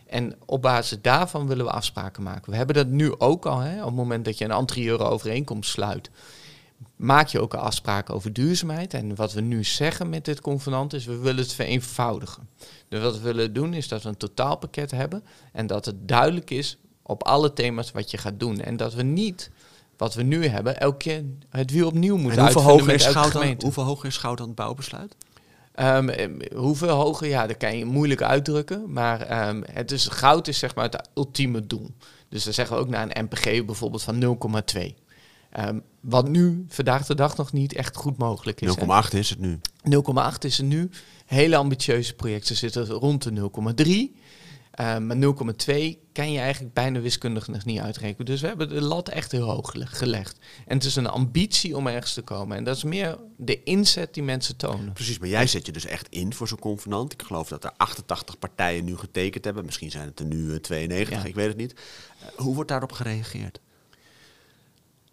En 0.07 0.35
op 0.45 0.63
basis 0.63 0.99
daarvan 1.01 1.47
willen 1.47 1.65
we 1.65 1.71
afspraken 1.71 2.23
maken. 2.23 2.51
We 2.51 2.57
hebben 2.57 2.77
dat 2.77 2.87
nu 2.87 3.19
ook 3.19 3.47
al. 3.47 3.59
Hè, 3.59 3.81
op 3.81 3.87
het 3.87 3.95
moment 3.95 4.25
dat 4.25 4.39
je 4.39 4.45
een 4.45 4.51
anterieure 4.51 5.05
overeenkomst 5.05 5.71
sluit, 5.71 6.11
maak 6.97 7.29
je 7.29 7.41
ook 7.41 7.55
al 7.55 7.61
afspraken 7.61 8.15
over 8.15 8.33
duurzaamheid. 8.33 8.95
En 8.95 9.15
wat 9.15 9.33
we 9.33 9.41
nu 9.41 9.65
zeggen 9.65 10.09
met 10.09 10.25
dit 10.25 10.41
convenant 10.41 10.93
is, 10.93 11.05
we 11.05 11.17
willen 11.17 11.43
het 11.43 11.53
vereenvoudigen. 11.53 12.49
Dus 12.89 13.03
wat 13.03 13.17
we 13.17 13.23
willen 13.23 13.53
doen 13.53 13.75
is 13.75 13.89
dat 13.89 14.03
we 14.03 14.09
een 14.09 14.17
totaalpakket 14.17 14.91
hebben 14.91 15.25
en 15.53 15.67
dat 15.67 15.85
het 15.85 16.09
duidelijk 16.09 16.51
is 16.51 16.79
op 17.03 17.23
alle 17.23 17.53
thema's 17.53 17.93
wat 17.93 18.11
je 18.11 18.19
gaat 18.19 18.41
doen. 18.41 18.61
En 18.61 18.77
dat 18.77 18.95
we 18.95 19.03
niet, 19.03 19.51
wat 19.97 20.15
we 20.15 20.23
nu 20.23 20.47
hebben, 20.47 20.81
elke 20.81 20.97
keer 20.97 21.25
het 21.51 21.71
wiel 21.71 21.87
opnieuw 21.87 22.17
moeten 22.17 22.39
En 22.39 22.45
hoeveel 22.45 22.63
uitvinden 22.63 22.73
hoger, 22.73 22.87
met 22.87 22.95
is 22.95 23.07
elke 23.07 23.19
goud 23.19 23.33
dan, 23.33 23.41
gemeente. 23.43 23.65
hoeveel 23.65 23.85
hoger 23.85 24.07
is 24.07 24.17
goud 24.17 24.39
dan 24.39 24.47
het 24.47 24.57
bouwbesluit? 24.57 25.17
Ehm, 25.77 26.09
eh, 26.09 26.29
hoeveel 26.59 26.89
hoger, 26.89 27.29
ja, 27.29 27.47
dat 27.47 27.57
kan 27.57 27.79
je 27.79 27.85
moeilijk 27.85 28.23
uitdrukken. 28.23 28.93
Maar 28.93 29.21
ehm, 29.21 29.63
het 29.73 29.93
is, 29.93 30.07
goud 30.07 30.49
is 30.49 30.59
zeg 30.59 30.75
maar 30.75 30.85
het 30.85 31.09
ultieme 31.15 31.67
doel. 31.67 31.91
Dus 32.29 32.45
dan 32.45 32.53
zeggen 32.53 32.77
we 32.77 32.83
ook 32.83 32.89
naar 32.89 33.09
een 33.11 33.25
MPG 33.25 33.65
bijvoorbeeld 33.65 34.03
van 34.03 34.19
0,2. 34.19 34.95
Ehm, 35.51 35.79
wat 36.01 36.29
nu 36.29 36.65
vandaag 36.69 37.07
de 37.07 37.15
dag 37.15 37.37
nog 37.37 37.53
niet 37.53 37.73
echt 37.73 37.97
goed 37.97 38.19
mogelijk 38.19 38.61
is. 38.61 38.67
hè. 38.75 38.81
0,8 39.03 39.15
is 39.15 39.31
het 39.31 39.39
nu. 39.39 39.59
0,8 39.83 40.45
is 40.45 40.59
er 40.59 40.65
nu. 40.65 40.91
Hele 41.27 41.57
ambitieuze 41.57 42.15
projecten 42.15 42.57
zitten 42.57 42.87
rond 42.87 43.23
de 43.23 43.31
0,3. 43.31 44.17
Eh, 44.77 44.99
maar 44.99 45.17
0,2 45.17 45.99
kan 46.13 46.33
je 46.33 46.39
eigenlijk 46.39 46.75
bijna 46.75 47.01
wiskundig 47.01 47.49
nog 47.49 47.65
niet 47.65 47.81
uitrekenen. 47.81 48.27
Dus 48.27 48.41
we 48.41 48.47
hebben 48.47 48.69
de 48.69 48.81
lat 48.81 49.09
echt 49.09 49.33
heel 49.33 49.51
hoog 49.51 49.71
gele- 49.71 49.87
gelegd. 49.87 50.39
En 50.67 50.77
het 50.77 50.87
is 50.87 50.97
een 50.97 51.07
ambitie 51.07 51.77
om 51.77 51.87
ergens 51.87 52.15
te 52.15 52.23
komen. 52.23 52.57
En 52.57 52.65
dat 52.65 52.77
is 52.77 52.85
meer 52.85 53.19
de 53.37 53.63
inzet 53.63 54.15
die 54.15 54.23
mensen 54.23 54.57
tonen. 54.57 54.93
Precies, 54.93 55.19
maar 55.19 55.29
jij 55.29 55.47
zet 55.47 55.67
je 55.67 55.73
dus 55.73 55.87
echt 55.87 56.07
in 56.11 56.35
voor 56.35 56.49
zo'n 56.49 56.59
convenant. 56.59 57.13
Ik 57.13 57.23
geloof 57.23 57.49
dat 57.49 57.65
er 57.65 57.73
88 57.77 58.39
partijen 58.39 58.85
nu 58.85 58.97
getekend 58.97 59.45
hebben. 59.45 59.65
Misschien 59.65 59.91
zijn 59.91 60.07
het 60.07 60.19
er 60.21 60.27
nu 60.27 60.53
eh, 60.53 60.57
92, 60.61 61.23
Ja. 61.23 61.29
ik 61.29 61.35
weet 61.35 61.49
het 61.49 61.57
niet. 61.57 61.73
Eh, 62.21 62.27
hoe 62.37 62.55
wordt 62.55 62.69
daarop 62.71 62.93
gereageerd? 62.93 63.61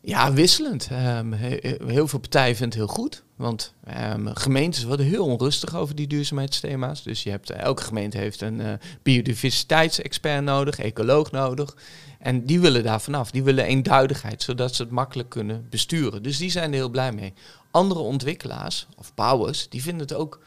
Ja, 0.06 0.34
wisselend. 0.34 0.88
Ehm, 0.92 1.32
he- 1.32 1.58
he- 1.62 1.78
heel 1.88 2.08
veel 2.08 2.20
partijen 2.20 2.56
vinden 2.56 2.80
het 2.80 2.88
heel 2.88 2.96
goed. 3.04 3.24
Want 3.36 3.74
ehm, 3.86 4.28
gemeentes 4.34 4.84
worden 4.84 5.06
heel 5.06 5.26
onrustig 5.26 5.76
over 5.76 5.96
die 5.96 6.08
duurzaamheidsthema's. 6.08 7.04
Dus 7.04 7.24
je 7.24 7.30
hebt, 7.30 7.50
elke 7.50 7.84
gemeente 7.84 8.18
heeft 8.18 8.42
een 8.42 8.62
eh, 8.62 8.74
biodiversiteitsexpert 9.04 10.44
nodig, 10.44 10.80
ecoloog 10.80 11.32
nodig. 11.32 11.76
En 12.20 12.46
die 12.46 12.60
willen 12.60 12.84
daar 12.84 13.02
vanaf. 13.02 13.32
Die 13.32 13.44
willen 13.44 13.66
eenduidigheid, 13.66 14.44
zodat 14.44 14.76
ze 14.76 14.82
het 14.82 14.92
makkelijk 14.92 15.30
kunnen 15.30 15.68
besturen. 15.70 16.24
Dus 16.24 16.38
die 16.38 16.52
zijn 16.52 16.70
er 16.70 16.76
heel 16.78 16.90
blij 16.90 17.12
mee. 17.12 17.34
Andere 17.74 18.00
ontwikkelaars 18.00 18.88
of 18.98 19.14
bouwers, 19.14 19.70
die 19.70 19.82
vinden 19.82 20.08
het 20.08 20.14
ook 20.14 20.40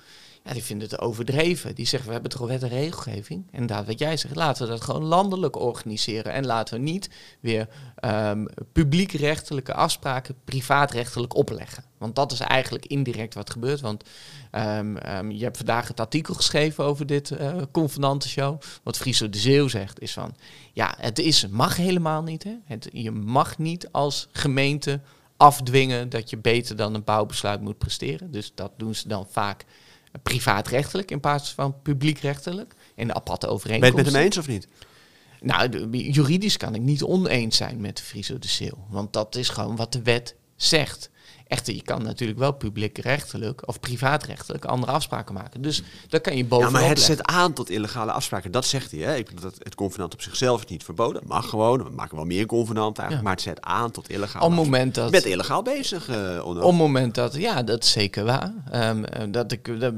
ja, 0.46 0.52
die 0.52 0.64
vinden 0.64 0.88
het 0.88 1.00
overdreven. 1.00 1.74
Die 1.74 1.86
zeggen, 1.86 2.08
we 2.08 2.14
hebben 2.14 2.30
toch 2.30 2.48
wet 2.48 2.62
en 2.62 2.68
regelgeving. 2.68 3.46
En 3.50 3.60
inderdaad, 3.60 3.86
wat 3.86 3.98
jij 3.98 4.16
zegt, 4.16 4.36
laten 4.36 4.64
we 4.64 4.70
dat 4.70 4.80
gewoon 4.80 5.04
landelijk 5.04 5.56
organiseren. 5.56 6.32
En 6.32 6.46
laten 6.46 6.74
we 6.74 6.80
niet 6.80 7.10
weer 7.40 7.68
ehm 7.96 8.44
publiekrechtelijke 8.72 9.74
afspraken 9.74 10.34
privaatrechtelijk 10.44 11.34
opleggen. 11.34 11.84
Want 11.98 12.14
dat 12.14 12.32
is 12.32 12.40
eigenlijk 12.40 12.86
indirect 12.86 13.34
wat 13.34 13.50
gebeurt. 13.50 13.80
Want 13.80 14.04
ehm, 14.50 14.96
ehm, 14.96 15.30
je 15.30 15.44
hebt 15.44 15.56
vandaag 15.56 15.88
het 15.88 16.00
artikel 16.00 16.34
geschreven 16.34 16.84
over 16.84 17.06
dit 17.06 17.30
eh 17.30 17.56
convenantenshow. 17.72 18.60
Wat 18.82 18.96
Friso 18.96 19.30
de 19.30 19.38
Zeeuw 19.38 19.68
zegt 19.68 20.00
is 20.00 20.12
van, 20.12 20.34
ja, 20.72 20.94
het 21.00 21.18
is, 21.18 21.46
mag 21.48 21.76
helemaal 21.76 22.22
niet. 22.22 22.44
Hè? 22.44 22.76
Je 22.90 23.10
mag 23.10 23.58
niet 23.58 23.92
als 23.92 24.28
gemeente 24.32 25.00
afdwingen 25.36 26.08
dat 26.08 26.30
je 26.30 26.36
beter 26.36 26.76
dan 26.76 26.94
een 26.94 27.04
bouwbesluit 27.04 27.60
moet 27.60 27.78
presteren. 27.78 28.30
Dus 28.30 28.52
dat 28.54 28.72
doen 28.76 28.94
ze 28.94 29.08
dan 29.08 29.26
vaak 29.30 29.64
privaatrechtelijk 30.22 31.10
in 31.10 31.20
plaats 31.20 31.52
van 31.54 31.82
publiekrechtelijk. 31.82 32.74
In 32.94 33.06
de 33.06 33.14
aparte 33.14 33.46
Ben 33.80 33.90
je 33.90 33.96
het 33.96 34.04
met 34.04 34.14
hem 34.14 34.22
eens 34.22 34.38
of 34.38 34.48
niet? 34.48 34.68
Nou, 35.40 35.68
de- 35.68 36.10
juridisch 36.12 36.56
kan 36.56 36.74
ik 36.74 36.80
niet 36.80 37.02
oneens 37.02 37.56
zijn 37.56 37.80
met 37.80 38.00
Friso 38.00 38.38
de 38.38 38.48
Seel. 38.48 38.86
Want 38.88 39.12
dat 39.12 39.34
is 39.34 39.48
gewoon 39.48 39.76
wat 39.76 39.92
de 39.92 40.02
wet 40.02 40.34
zegt. 40.56 41.10
Echter, 41.48 41.74
je 41.74 41.82
kan 41.82 42.02
natuurlijk 42.02 42.38
wel 42.38 42.52
publiekrechtelijk 42.52 43.68
of 43.68 43.80
privaatrechtelijk 43.80 44.64
andere 44.64 44.92
afspraken 44.92 45.34
maken. 45.34 45.62
Dus 45.62 45.82
daar 46.08 46.20
kan 46.20 46.36
je 46.36 46.42
Ja, 46.42 46.48
bovenop 46.48 46.72
maar 46.72 46.88
het 46.88 47.00
zet 47.00 47.22
aan 47.22 47.52
tot 47.52 47.70
illegale 47.70 48.12
afspraken. 48.12 48.50
Dat 48.50 48.64
zegt 48.64 48.90
hij. 48.90 49.00
Hè? 49.00 49.16
Ik 49.16 49.24
bedoel, 49.24 49.40
dat 49.40 49.58
het 49.62 49.74
convenant 49.74 50.12
op 50.12 50.22
zichzelf 50.22 50.64
is 50.64 50.70
niet 50.70 50.84
verboden. 50.84 51.20
Het 51.20 51.28
mag 51.28 51.48
gewoon. 51.48 51.84
We 51.84 51.90
maken 51.90 52.16
wel 52.16 52.24
meer 52.24 52.46
convenanten 52.46 53.02
eigenlijk. 53.02 53.16
Ja. 53.16 53.22
Maar 53.22 53.32
het 53.32 53.42
zet 53.42 53.60
aan 53.60 53.90
tot 53.90 54.10
illegale 54.10 54.44
Op 54.44 54.50
moment 54.50 54.94
dat... 54.94 55.04
Je 55.04 55.10
bent 55.10 55.24
illegaal 55.24 55.62
bezig, 55.62 56.08
eh 56.08 56.16
Onno. 56.16 56.60
Op 56.60 56.68
het 56.68 56.78
moment 56.78 57.14
dat, 57.14 57.34
ja, 57.34 57.62
dat 57.62 57.84
is 57.84 57.90
zeker 57.90 58.24
waar. 58.24 58.52
Ehm, 58.70 59.04
eh, 59.04 59.24
dat 59.30 59.52
ik, 59.52 59.80
dat, 59.80 59.94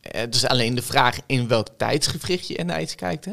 het 0.00 0.34
is 0.34 0.46
alleen 0.46 0.74
de 0.74 0.82
vraag 0.82 1.18
in 1.26 1.48
welk 1.48 1.68
tijdsgevricht 1.76 2.46
je 2.46 2.64
naar 2.64 2.80
iets 2.80 2.94
kijkt. 2.94 3.24
Hè? 3.24 3.32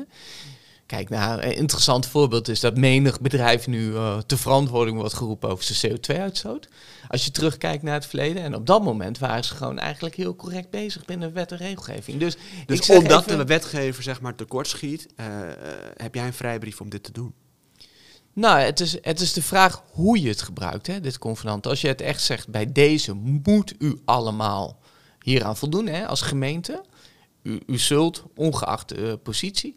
Kijk, 0.91 1.09
nou, 1.09 1.41
een 1.41 1.55
interessant 1.55 2.05
voorbeeld 2.05 2.47
is 2.47 2.59
dat 2.59 2.77
menig 2.77 3.21
bedrijf 3.21 3.67
nu 3.67 3.95
eh 3.95 4.17
te 4.17 4.37
verantwoording 4.37 4.97
wordt 4.97 5.13
geroepen 5.13 5.49
over 5.49 5.63
zijn 5.63 5.91
CO2-uitstoot. 5.91 6.67
Als 7.07 7.25
je 7.25 7.31
terugkijkt 7.31 7.83
naar 7.83 7.93
het 7.93 8.05
verleden, 8.05 8.43
en 8.43 8.55
op 8.55 8.65
dat 8.65 8.83
moment 8.83 9.17
waren 9.19 9.43
ze 9.43 9.55
gewoon 9.55 9.79
eigenlijk 9.79 10.15
heel 10.15 10.35
correct 10.35 10.69
bezig 10.69 11.05
binnen 11.05 11.33
wet 11.33 11.51
en 11.51 11.57
regelgeving. 11.57 12.19
Dus, 12.19 12.37
dus 12.65 12.89
omdat 12.89 13.25
even- 13.25 13.37
de 13.37 13.45
wetgever 13.45 14.03
zeg 14.03 14.21
maar 14.21 14.35
tekortschiet, 14.35 15.07
eh 15.15 15.49
eh, 15.49 15.55
heb 15.97 16.15
jij 16.15 16.25
een 16.25 16.33
vrijbrief 16.33 16.81
om 16.81 16.89
dit 16.89 17.03
te 17.03 17.11
doen? 17.11 17.33
Nou, 18.33 18.59
het 18.59 18.79
is, 18.79 18.97
het 19.01 19.19
is 19.19 19.33
de 19.33 19.41
vraag 19.41 19.83
hoe 19.91 20.21
je 20.21 20.29
het 20.29 20.41
gebruikt, 20.41 20.87
hè, 20.87 20.99
dit 20.99 21.17
convenant. 21.17 21.67
Als 21.67 21.81
je 21.81 21.87
het 21.87 22.01
echt 22.01 22.21
zegt, 22.21 22.49
bij 22.49 22.71
deze 22.71 23.13
moet 23.13 23.73
u 23.79 23.99
allemaal 24.05 24.79
hieraan 25.23 25.57
voldoen 25.57 25.87
hè, 25.87 26.07
als 26.07 26.21
gemeente. 26.21 26.83
U, 27.43 27.59
u 27.65 27.77
zult, 27.77 28.23
ongeacht 28.35 28.93
positie, 29.23 29.75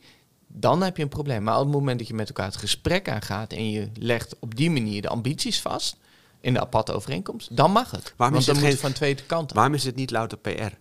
dan 0.56 0.82
heb 0.82 0.96
je 0.96 1.02
een 1.02 1.08
probleem. 1.08 1.42
Maar 1.42 1.58
op 1.58 1.64
het 1.64 1.72
moment 1.74 1.98
dat 1.98 2.08
je 2.08 2.14
met 2.14 2.28
elkaar 2.28 2.46
het 2.46 2.56
gesprek 2.56 3.08
aangaat 3.08 3.52
en 3.52 3.70
je 3.70 3.88
legt 3.98 4.36
op 4.38 4.54
die 4.54 4.70
manier 4.70 5.02
de 5.02 5.08
ambities 5.08 5.60
vast 5.60 5.96
in 6.40 6.52
de 6.52 6.60
aparte 6.60 6.92
overeenkomst, 6.92 7.56
dan 7.56 7.70
mag 7.72 7.90
het. 7.90 8.14
Waarom 8.16 8.36
Want 8.36 8.48
is 8.48 8.52
moet 8.54 8.62
geen- 8.62 8.72
het 8.72 8.80
van 8.80 8.92
twee 8.92 9.14
kanten. 9.26 9.56
Waarom 9.56 9.74
is 9.74 9.82
dit 9.82 9.94
niet 9.94 10.10
louter 10.10 10.38
PR? 10.38 10.72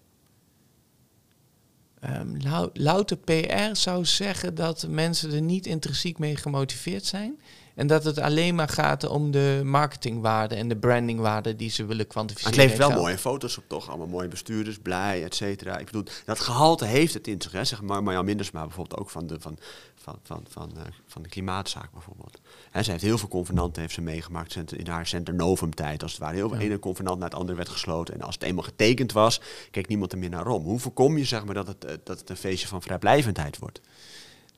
Ehm, 2.00 2.36
lou- 2.38 2.70
louter 2.74 3.18
PR 3.18 3.70
zou 3.75 4.06
zeggen 4.06 4.56
dat 4.56 4.86
mensen 4.89 5.34
er 5.34 5.42
niet 5.42 5.65
intrinsiek 5.65 6.18
mee 6.20 6.36
gemotiveerd 6.36 7.06
zijn. 7.06 7.39
En 7.75 7.88
dat 7.88 8.03
het 8.03 8.18
alleen 8.20 8.56
maar 8.56 8.68
gaat 8.70 9.08
om 9.08 9.32
de 9.32 9.62
marketingwaarde 9.63 10.56
en 10.56 10.68
de 10.68 10.77
brandingwaarde 10.77 11.56
die 11.56 11.70
ze 11.70 11.82
willen 11.82 11.98
Maar 11.98 12.06
kwantificeren. 12.06 12.60
het 12.60 12.70
levert 12.70 12.88
wel 12.89 13.00
mooie 13.01 13.18
foto's 13.18 13.58
op, 13.58 13.63
toch? 13.68 13.89
Allemaal 13.89 14.08
mooie 14.08 14.27
bestuurders, 14.27 14.80
blij, 14.80 15.24
et 15.24 15.36
cetera. 15.36 15.77
Ik 15.77 15.86
bedoel, 15.86 16.03
dat 16.25 16.39
gehalte 16.39 16.86
heeft 16.86 17.13
het 17.13 17.27
in 17.27 17.42
zich. 17.42 17.51
Hè? 17.51 17.63
Zeg 17.65 17.82
maar 17.82 18.03
Marjan 18.03 18.25
Mindersma 18.25 18.62
bijvoorbeeld 18.62 19.00
ook 19.00 19.10
van 19.10 19.27
de, 19.27 19.36
van, 19.39 19.58
van, 19.96 20.20
van, 20.24 20.46
van, 20.50 20.72
eh, 20.77 20.82
van 21.08 21.22
de 21.22 21.30
klimaatzaak 21.30 21.92
bijvoorbeeld. 21.92 22.39
Hè, 22.72 22.84
ze 22.84 22.92
heeft 22.92 23.03
heel 23.03 23.18
veel 23.18 23.27
convenanten 23.27 23.82
heeft 23.82 23.94
ze 23.94 24.01
meegemaakt 24.01 24.72
in 24.74 24.88
haar 24.88 25.08
Center 25.08 25.34
Novum 25.34 25.74
tijd. 25.75 26.03
Als 26.03 26.12
het 26.12 26.22
ware 26.22 26.36
heel 26.36 26.50
veel 26.50 26.58
Ja. 26.58 26.63
ene 26.63 26.80
convenant 26.80 27.20
naar 27.20 27.30
het 27.30 27.38
andere 27.38 27.58
werd 27.58 27.70
gesloten. 27.70 28.13
En 28.13 28.22
als 28.22 28.34
het 28.34 28.44
eenmaal 28.44 28.63
getekend 28.63 29.12
was, 29.12 29.42
keek 29.72 29.88
niemand 29.88 30.12
er 30.12 30.18
meer 30.18 30.30
naar 30.30 30.48
om. 30.48 30.63
Hoe 30.63 30.80
voorkom 30.80 31.18
je 31.18 31.25
zeg 31.25 31.46
maar, 31.46 31.53
dat, 31.56 31.68
het, 31.68 31.86
eh, 31.86 31.96
dat 32.03 32.20
het 32.20 32.30
een 32.30 32.38
feestje 32.38 32.68
van 32.68 32.82
vrijblijvendheid 32.82 33.58
wordt? 33.60 33.82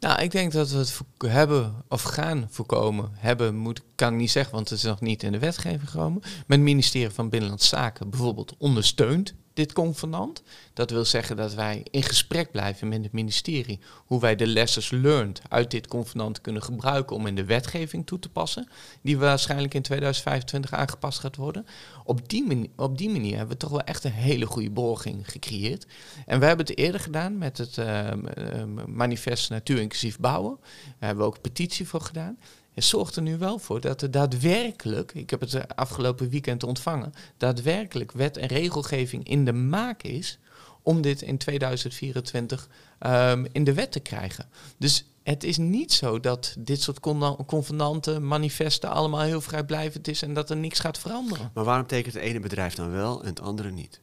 Nou, 0.05 0.21
ik 0.21 0.31
denk 0.31 0.51
dat 0.51 0.69
we 0.69 0.77
het 0.77 0.99
hebben 1.17 1.83
of 1.89 2.01
gaan 2.01 2.47
voorkomen. 2.49 3.09
Hebben 3.13 3.55
moet, 3.55 3.81
kan 3.95 4.13
ik 4.13 4.19
niet 4.19 4.31
zeggen, 4.31 4.53
want 4.53 4.69
het 4.69 4.77
is 4.77 4.83
nog 4.83 5.01
niet 5.01 5.23
in 5.23 5.31
de 5.31 5.39
wetgeving 5.39 5.89
gekomen. 5.89 6.19
Maar 6.21 6.43
het 6.47 6.59
ministerie 6.59 7.09
van 7.09 7.29
Binnenlandse 7.29 7.67
Zaken 7.67 8.09
bijvoorbeeld 8.09 8.55
ondersteunt 8.57 9.35
dit 9.55 9.73
convenant. 9.73 10.43
Dat 10.73 10.89
wil 10.89 11.05
zeggen 11.05 11.35
dat 11.35 11.53
wij 11.53 11.85
in 11.91 12.03
gesprek 12.03 12.51
blijven 12.51 12.87
met 12.87 13.03
het 13.03 13.11
ministerie 13.11 13.79
hoe 14.05 14.19
wij 14.19 14.35
de 14.35 14.47
lessons 14.47 14.89
learned 14.91 15.41
uit 15.49 15.71
dit 15.71 15.87
convenant 15.87 16.41
kunnen 16.41 16.63
gebruiken 16.63 17.15
om 17.15 17.27
in 17.27 17.35
de 17.35 17.45
wetgeving 17.45 18.05
toe 18.05 18.19
te 18.19 18.29
passen, 18.29 18.67
die 19.01 19.17
waarschijnlijk 19.17 19.73
in 19.73 19.81
2025 19.81 20.73
aangepast 20.73 21.19
gaat 21.19 21.35
worden. 21.35 21.65
Op 22.03 22.29
die, 22.29 22.47
mani- 22.47 22.71
op 22.75 22.97
die 22.97 23.09
manier 23.09 23.37
hebben 23.37 23.53
we 23.53 23.61
toch 23.61 23.69
wel 23.69 23.81
echt 23.81 24.03
een 24.03 24.11
hele 24.11 24.45
goede 24.45 24.71
borging 24.71 25.31
gecreëerd. 25.31 25.85
En 26.25 26.39
we 26.39 26.45
hebben 26.45 26.65
het 26.65 26.77
eerder 26.77 26.99
gedaan 27.01 27.37
met 27.37 27.57
het 27.57 27.77
ehm, 27.77 28.25
ehm, 28.25 28.95
manifest 28.95 29.49
Natuur 29.49 29.79
inclusief 29.79 30.19
bouwen. 30.19 30.57
Daar 30.59 30.93
hebben 30.97 31.23
we 31.23 31.29
ook 31.29 31.35
een 31.35 31.41
petitie 31.41 31.87
voor 31.87 32.01
gedaan. 32.01 32.37
Het 32.75 32.83
zorgt 32.83 33.15
er 33.15 33.21
nu 33.21 33.37
wel 33.37 33.59
voor 33.59 33.81
dat 33.81 34.01
er 34.01 34.11
daadwerkelijk, 34.11 35.13
ik 35.13 35.29
heb 35.29 35.39
het 35.39 35.75
afgelopen 35.75 36.29
weekend 36.29 36.63
ontvangen, 36.63 37.13
daadwerkelijk 37.37 38.11
wet 38.11 38.37
en 38.37 38.47
regelgeving 38.47 39.27
in 39.27 39.45
de 39.45 39.53
maak 39.53 40.03
is 40.03 40.39
om 40.81 41.01
dit 41.01 41.21
in 41.21 41.37
2024 41.37 42.67
ehm, 42.99 43.45
in 43.51 43.63
de 43.63 43.73
wet 43.73 43.91
te 43.91 43.99
krijgen. 43.99 44.49
Dus 44.77 45.05
het 45.23 45.43
is 45.43 45.57
niet 45.57 45.93
zo 45.93 46.19
dat 46.19 46.55
dit 46.59 46.81
soort 46.81 46.99
convenanten, 47.45 48.27
manifesten 48.27 48.89
allemaal 48.89 49.21
heel 49.21 49.41
vrijblijvend 49.41 50.07
is 50.07 50.21
en 50.21 50.33
dat 50.33 50.49
er 50.49 50.57
niks 50.57 50.79
gaat 50.79 50.99
veranderen. 50.99 51.51
Maar 51.53 51.63
waarom 51.63 51.87
tekent 51.87 52.13
het 52.13 52.23
ene 52.23 52.39
bedrijf 52.39 52.75
dan 52.75 52.91
wel 52.91 53.21
en 53.21 53.27
het 53.27 53.41
andere 53.41 53.71
niet? 53.71 54.01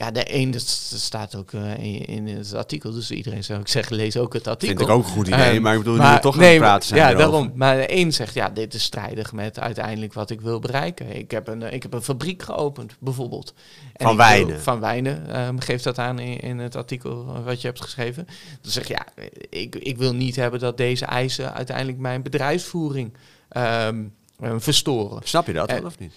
Ja, 0.00 0.10
de 0.10 0.34
een, 0.34 0.50
dat 0.50 0.62
staat 0.96 1.34
ook 1.34 1.52
eh, 1.52 1.78
in, 1.78 2.06
in 2.06 2.26
het 2.36 2.54
artikel, 2.54 2.92
dus 2.92 3.10
iedereen 3.10 3.44
zou 3.44 3.60
ik 3.60 3.68
zeggen, 3.68 3.96
lees 3.96 4.16
ook 4.16 4.32
het 4.32 4.46
artikel. 4.46 4.76
Vind 4.76 4.88
ik 4.88 4.94
ook 4.96 5.04
een 5.04 5.10
goed 5.10 5.26
idee, 5.26 5.40
Ehm, 5.52 5.62
maar 5.62 5.72
ik 5.72 5.78
bedoel, 5.78 5.94
nu 5.94 6.00
maar- 6.00 6.14
we 6.14 6.20
toch 6.20 6.34
aan 6.34 6.40
nee, 6.40 6.50
het 6.52 6.58
praten 6.60 6.88
zijn 6.88 7.00
Ja, 7.10 7.14
daarom. 7.18 7.52
Maar 7.54 7.76
de 7.76 7.94
een 7.96 8.12
zegt, 8.12 8.34
ja, 8.34 8.48
dit 8.50 8.74
is 8.74 8.82
strijdig 8.82 9.32
met 9.32 9.58
uiteindelijk 9.58 10.12
wat 10.12 10.30
ik 10.30 10.40
wil 10.40 10.58
bereiken. 10.58 11.16
Ik 11.16 11.30
heb 11.30 11.48
een, 11.48 11.62
ik 11.72 11.82
heb 11.82 11.92
een 11.94 12.02
fabriek 12.02 12.42
geopend, 12.42 12.96
bijvoorbeeld. 13.00 13.54
En 13.92 14.06
Van 14.06 14.16
wil- 14.16 14.26
Wijnen. 14.26 14.60
Van 14.60 14.80
Wijnen, 14.80 15.30
ehm, 15.30 15.58
geeft 15.58 15.84
dat 15.84 15.98
aan 15.98 16.18
in, 16.18 16.40
in 16.40 16.58
het 16.58 16.76
artikel 16.76 17.42
wat 17.44 17.60
je 17.60 17.66
hebt 17.66 17.80
geschreven. 17.82 18.26
Dan 18.60 18.70
zeg 18.72 18.88
je, 18.88 18.92
ja, 18.94 19.06
ik, 19.50 19.76
ik 19.76 19.96
wil 19.98 20.14
niet 20.14 20.36
hebben 20.36 20.60
dat 20.60 20.76
deze 20.76 21.04
eisen 21.04 21.54
uiteindelijk 21.54 21.98
mijn 21.98 22.22
bedrijfsvoering 22.22 23.12
ehm, 23.48 24.04
eh, 24.40 24.54
verstoren. 24.56 25.20
Snap 25.24 25.46
je 25.46 25.52
dat 25.52 25.68
Eh, 25.68 25.76
wel 25.76 25.86
of 25.86 25.98
niet? 25.98 26.12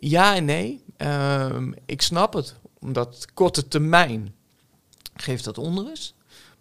Ja 0.00 0.34
en 0.36 0.44
nee. 0.44 0.84
Ik 1.86 2.02
snap 2.02 2.32
het, 2.32 2.54
omdat 2.78 3.26
korte 3.34 3.68
termijn 3.68 4.34
geeft 5.14 5.44
dat 5.44 5.58
onrust. 5.58 6.14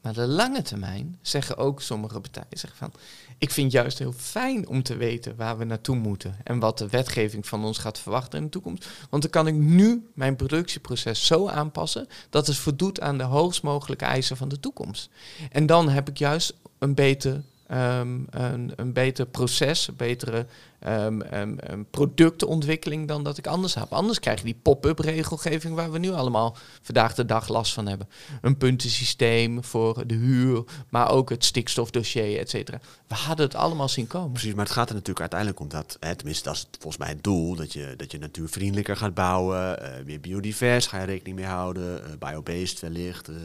Maar 0.06 0.14
de 0.14 0.28
lange 0.28 0.62
termijn 0.62 1.18
zeggen 1.22 1.58
ook 1.58 1.82
sommige 1.82 2.20
partijen 2.20 2.58
zeggen 2.58 2.80
van... 2.80 2.92
ik 3.38 3.52
vind 3.52 3.72
juist 3.72 4.00
heel 4.00 4.14
fijn 4.14 4.68
om 4.68 4.84
te 4.84 4.96
weten 4.96 5.36
waar 5.36 5.58
we 5.58 5.64
naartoe 5.64 5.96
moeten... 5.96 6.38
en 6.44 6.60
wat 6.60 6.78
de 6.78 6.90
wetgeving 6.90 7.48
van 7.48 7.66
ons 7.66 7.78
gaat 7.78 8.00
verwachten 8.00 8.38
in 8.40 8.46
de 8.46 8.52
toekomst. 8.52 8.88
Want 9.10 9.22
dan 9.22 9.32
kan 9.32 9.48
ik 9.48 9.54
nu 9.54 10.10
mijn 10.14 10.36
productieproces 10.36 11.26
zo 11.26 11.48
aanpassen... 11.48 12.08
dat 12.30 12.48
het 12.48 12.56
voldoet 12.56 13.02
aan 13.02 13.18
de 13.18 13.24
hoogst 13.24 13.64
mogelijke 13.64 14.06
eisen 14.06 14.38
van 14.38 14.50
de 14.50 14.60
toekomst. 14.60 15.10
En 15.52 15.66
dan 15.66 15.90
heb 15.90 16.10
ik 16.10 16.18
juist 16.18 16.54
een 16.80 16.94
beter, 16.94 17.44
ehm, 17.68 18.20
een, 18.30 18.72
een 18.76 18.94
beter 18.94 19.26
proces, 19.26 19.88
een 19.88 19.96
betere 19.96 20.46
ehm, 20.86 21.84
productontwikkeling 21.92 23.08
dan 23.08 23.24
dat 23.24 23.38
ik 23.38 23.48
anders 23.48 23.75
heb. 23.75 23.94
Anders 23.94 24.20
krijg 24.20 24.39
je 24.39 24.46
die 24.46 24.60
pop-up 24.62 25.00
regelgeving 25.00 25.75
waar 25.75 25.92
we 25.92 25.98
nu 25.98 26.12
allemaal 26.12 26.58
vandaag 26.82 27.13
de 27.13 27.25
dag 27.25 27.48
last 27.48 27.74
van 27.74 27.88
hebben. 27.88 28.10
Een 28.42 28.58
puntensysteem 28.58 29.63
voor 29.63 30.08
de 30.08 30.15
huur, 30.15 30.63
maar 30.89 31.12
ook 31.12 31.30
het 31.30 31.46
stikstofdossier, 31.46 32.39
et 32.39 32.50
cetera. 32.50 32.80
We 33.08 33.15
hadden 33.15 33.46
het 33.46 33.56
allemaal 33.56 33.89
zien 33.89 34.08
komen. 34.08 34.32
Precies, 34.32 34.54
maar 34.54 34.65
het 34.65 34.74
gaat 34.74 34.88
er 34.89 34.94
natuurlijk 34.94 35.20
uiteindelijk 35.20 35.60
om 35.60 35.68
dat, 35.68 35.98
hè, 36.00 36.15
tenminste 36.15 36.44
dat 36.44 36.56
is 36.56 36.68
volgens 36.72 36.98
mij 36.98 37.08
het 37.10 37.24
doel, 37.24 37.56
dat 37.56 37.74
je, 37.74 37.94
dat 37.98 38.12
je 38.12 38.18
natuurvriendelijker 38.18 38.98
gaat 38.98 39.13
bouwen, 39.13 39.82
eh, 39.82 40.06
meer 40.06 40.20
biodivers 40.20 40.88
ga 40.88 41.00
je 41.00 41.06
rekening 41.06 41.36
mee 41.36 41.46
houden, 41.46 42.06
eh, 42.06 42.12
biobased 42.20 42.80
wellicht, 42.80 43.27
eh, 43.27 43.36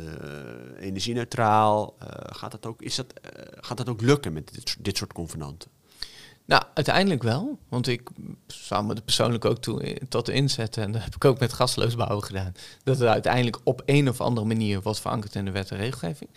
energie-neutraal. 0.80 1.94
Eh, 1.98 2.06
gaat, 2.10 2.50
dat 2.50 2.66
ook, 2.66 2.82
is 2.82 2.94
dat, 2.94 3.12
eh, 3.12 3.42
gaat 3.60 3.76
dat 3.76 3.88
ook 3.88 4.00
lukken 4.00 4.32
met 4.32 4.54
dit, 4.54 4.76
dit 4.78 4.96
soort 4.96 5.12
convenanten? 5.12 5.70
Nou, 6.50 6.62
uiteindelijk 6.74 7.22
wel. 7.22 7.58
Want 7.68 7.88
ik 7.88 8.08
zou 8.46 8.84
me 8.84 8.94
er 8.94 9.02
persoonlijk 9.02 9.44
ook 9.44 9.58
toe, 9.58 9.98
tot 10.08 10.28
inzetten. 10.28 10.82
En 10.82 10.92
dat 10.92 11.04
heb 11.04 11.14
ik 11.14 11.24
ook 11.24 11.38
met 11.38 11.52
gasloos 11.52 11.94
bouwen 11.96 12.24
gedaan. 12.24 12.52
Dat 12.84 12.98
het 12.98 13.08
uiteindelijk 13.08 13.60
op 13.64 13.82
een 13.84 14.08
of 14.08 14.20
andere 14.20 14.46
manier 14.46 14.82
wordt 14.82 15.00
verankerd 15.00 15.34
in 15.34 15.44
de 15.44 15.50
wet 15.50 15.70
en 15.70 15.76
regelgeving. 15.76 16.30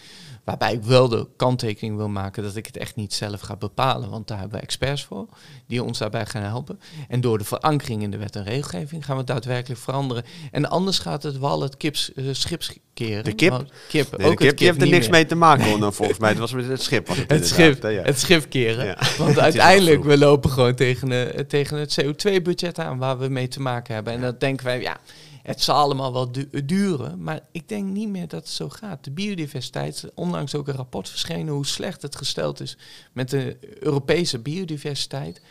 Waarbij 0.43 0.73
ik 0.73 0.83
wel 0.83 1.09
de 1.09 1.27
kanttekening 1.35 1.97
wil 1.97 2.09
maken 2.09 2.43
dat 2.43 2.55
ik 2.55 2.65
het 2.65 2.77
echt 2.77 2.95
niet 2.95 3.13
zelf 3.13 3.41
ga 3.41 3.55
bepalen. 3.55 4.09
Want 4.09 4.27
daar 4.27 4.39
hebben 4.39 4.57
we 4.57 4.63
experts 4.63 5.03
voor 5.03 5.27
die 5.67 5.83
ons 5.83 5.97
daarbij 5.97 6.25
gaan 6.25 6.43
helpen. 6.43 6.79
En 7.07 7.21
door 7.21 7.37
de 7.37 7.43
verankering 7.43 8.01
in 8.01 8.11
de 8.11 8.17
wet 8.17 8.35
en 8.35 8.43
regelgeving 8.43 9.05
gaan 9.05 9.15
we 9.15 9.21
het 9.21 9.31
daadwerkelijk 9.31 9.81
veranderen. 9.81 10.23
En 10.51 10.69
anders 10.69 10.99
gaat 10.99 11.23
het 11.23 11.39
wel 11.39 11.61
het 11.61 11.77
kips, 11.77 12.13
eh, 12.13 12.25
schips 12.31 12.77
keren. 12.93 13.23
De 13.23 13.33
kip? 13.33 13.49
Want 13.49 13.71
kip, 13.87 14.17
Nee, 14.17 14.27
ook 14.27 14.39
de 14.39 14.45
kip, 14.45 14.57
die 14.57 14.67
heeft 14.67 14.81
er 14.81 14.87
niks 14.87 15.01
meer. 15.01 15.11
mee 15.11 15.25
te 15.25 15.35
maken, 15.35 15.79
dan 15.79 15.93
volgens 15.93 16.19
mij. 16.19 16.29
Het 16.29 16.39
was 16.39 16.53
met 16.53 16.67
het 16.67 16.81
schip. 16.81 17.07
Was 17.07 17.17
het 17.27 17.47
schip, 17.47 17.81
ja. 17.81 17.89
het 17.89 18.19
schip 18.19 18.49
keren. 18.49 18.85
Ja. 18.85 18.97
Want 19.17 19.39
uiteindelijk, 19.49 20.03
we 20.03 20.17
lopen 20.17 20.49
gewoon 20.49 20.75
tegen, 20.75 21.47
tegen 21.47 21.77
het 21.77 22.03
CO2-budget 22.03 22.79
aan 22.79 22.97
waar 22.97 23.17
we 23.17 23.27
mee 23.27 23.47
te 23.47 23.61
maken 23.61 23.93
hebben. 23.93 24.13
En 24.13 24.21
dat 24.21 24.39
denken 24.39 24.65
wij, 24.65 24.81
ja, 24.81 24.97
het 25.43 25.61
zal 25.61 25.75
allemaal 25.75 26.13
wel 26.13 26.31
du- 26.31 26.65
duren. 26.65 27.23
Maar 27.23 27.39
ik 27.51 27.67
denk 27.69 27.85
niet 27.85 28.09
meer 28.09 28.27
dat 28.27 28.39
het 28.39 28.49
zo 28.49 28.69
gaat. 28.69 29.03
De 29.03 29.11
biodiversiteit, 29.11 30.11
onlangs 30.15 30.55
ook 30.55 30.67
een 30.67 30.75
rapport 30.75 31.09
verschenen 31.09 31.53
hoe 31.53 31.65
slecht 31.65 32.01
het 32.01 32.15
gesteld 32.15 32.59
is 32.59 32.77
met 33.13 33.29
de 33.29 33.57
Europese 33.79 34.39
biodiversiteit. 34.39 35.41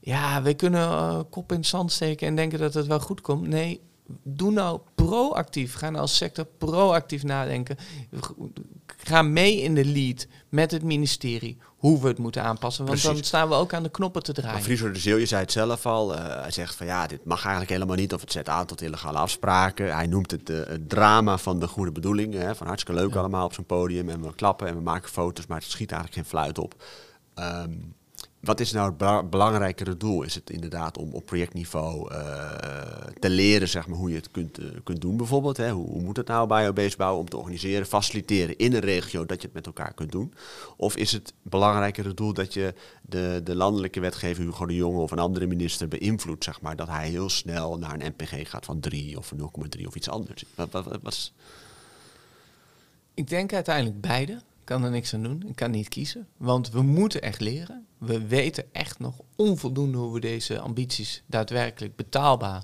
Ja, 0.00 0.42
we 0.42 0.54
kunnen 0.54 0.82
eh, 0.88 1.20
kop 1.30 1.52
in 1.52 1.58
het 1.58 1.66
zand 1.66 1.92
steken 1.92 2.26
en 2.26 2.36
denken 2.36 2.58
dat 2.58 2.74
het 2.74 2.86
wel 2.86 3.00
goed 3.00 3.20
komt. 3.20 3.48
Nee, 3.48 3.80
doe 4.22 4.50
nou 4.50 4.80
proactief. 4.94 5.74
Ga 5.74 5.90
nou 5.90 6.00
als 6.00 6.16
sector 6.16 6.44
proactief 6.44 7.22
nadenken. 7.22 7.76
ga 8.86 9.22
mee 9.22 9.60
in 9.60 9.74
de 9.74 9.84
lead 9.84 10.26
met 10.48 10.70
het 10.70 10.82
ministerie 10.82 11.58
hoe 11.76 12.00
we 12.00 12.08
het 12.08 12.18
moeten 12.18 12.42
aanpassen. 12.42 12.86
Want 12.86 13.02
dan 13.02 13.16
staan 13.16 13.48
we 13.48 13.54
ook 13.54 13.74
aan 13.74 13.82
de 13.82 13.90
knoppen 13.90 14.22
te 14.22 14.32
draaien. 14.32 14.62
Friso 14.62 14.90
de 14.90 14.98
Zeeuw, 14.98 15.16
je 15.16 15.26
zei 15.26 15.40
het 15.40 15.52
zelf 15.52 15.86
al, 15.86 16.16
eh, 16.16 16.40
hij 16.40 16.50
zegt 16.50 16.74
van 16.74 16.86
ja, 16.86 17.06
dit 17.06 17.24
mag 17.24 17.40
eigenlijk 17.40 17.70
helemaal 17.70 17.96
niet. 17.96 18.12
Of 18.12 18.20
het 18.20 18.32
zet 18.32 18.48
aan 18.48 18.66
tot 18.66 18.82
illegale 18.82 19.18
afspraken. 19.18 19.94
Hij 19.94 20.06
noemt 20.06 20.30
het 20.30 20.50
eh, 20.50 20.56
het 20.66 20.88
drama 20.88 21.38
van 21.38 21.60
de 21.60 21.66
goede 21.66 21.92
bedoelingen. 21.92 22.40
Hè, 22.40 22.54
van 22.54 22.66
hartstikke 22.66 23.00
leuk 23.00 23.14
allemaal 23.14 23.44
op 23.44 23.52
zo'n 23.52 23.66
podium. 23.66 24.08
En 24.08 24.22
we 24.22 24.34
klappen 24.34 24.68
en 24.68 24.74
we 24.74 24.82
maken 24.82 25.10
foto's, 25.10 25.46
maar 25.46 25.58
het 25.58 25.70
schiet 25.70 25.92
eigenlijk 25.92 26.20
geen 26.20 26.30
fluit 26.30 26.58
op. 26.58 26.84
Ehm, 27.34 27.72
wat 28.44 28.60
is 28.60 28.72
nou 28.72 28.88
het 28.88 28.96
bela- 28.96 29.22
belangrijkere 29.22 29.96
doel? 29.96 30.22
Is 30.22 30.34
het 30.34 30.50
inderdaad 30.50 30.98
om 30.98 31.12
op 31.12 31.26
projectniveau 31.26 32.12
eh, 32.12 32.50
te 33.18 33.30
leren 33.30 33.68
zeg 33.68 33.86
maar, 33.86 33.98
hoe 33.98 34.10
je 34.10 34.16
het 34.16 34.30
kunt, 34.30 34.58
eh, 34.58 34.66
kunt 34.84 35.00
doen 35.00 35.16
bijvoorbeeld? 35.16 35.56
Hè? 35.56 35.70
Hoe, 35.70 35.88
hoe 35.88 36.02
moet 36.02 36.16
het 36.16 36.26
nou 36.26 36.46
biobased 36.46 36.96
bouwen 36.96 37.20
om 37.20 37.28
te 37.28 37.36
organiseren, 37.36 37.86
faciliteren 37.86 38.56
in 38.56 38.72
een 38.72 38.80
regio 38.80 39.26
dat 39.26 39.40
je 39.40 39.46
het 39.46 39.54
met 39.54 39.66
elkaar 39.66 39.94
kunt 39.94 40.12
doen? 40.12 40.34
Of 40.76 40.96
is 40.96 41.12
het 41.12 41.32
belangrijkere 41.42 42.14
doel 42.14 42.32
dat 42.32 42.54
je 42.54 42.74
de, 43.02 43.40
de 43.44 43.56
landelijke 43.56 44.00
wetgever 44.00 44.44
Hugo 44.44 44.66
de 44.66 44.74
Jonge 44.74 44.98
of 44.98 45.10
een 45.10 45.18
andere 45.18 45.46
minister 45.46 45.88
beïnvloedt, 45.88 46.44
zeg 46.44 46.60
maar, 46.60 46.76
dat 46.76 46.88
hij 46.88 47.08
heel 47.08 47.28
snel 47.28 47.78
naar 47.78 48.00
een 48.00 48.14
NPG 48.16 48.50
gaat 48.50 48.64
van 48.64 48.80
3 48.80 49.18
of 49.18 49.32
0,3 49.78 49.86
of 49.86 49.94
iets 49.94 50.08
anders? 50.08 50.44
Wat, 50.54 50.72
wat, 51.02 51.32
Ik 53.14 53.28
denk 53.28 53.52
uiteindelijk 53.52 54.00
beide. 54.00 54.40
Kan 54.64 54.84
er 54.84 54.90
niks 54.90 55.14
aan 55.14 55.22
doen. 55.22 55.42
Ik 55.46 55.56
kan 55.56 55.70
niet 55.70 55.88
kiezen. 55.88 56.26
Want 56.36 56.70
we 56.70 56.82
moeten 56.82 57.22
echt 57.22 57.40
leren. 57.40 57.86
We 57.98 58.26
weten 58.26 58.64
echt 58.72 58.98
nog 58.98 59.14
onvoldoende 59.36 59.98
hoe 59.98 60.12
we 60.12 60.20
deze 60.20 60.60
ambities 60.60 61.22
daadwerkelijk 61.26 61.96
betaalbaar 61.96 62.62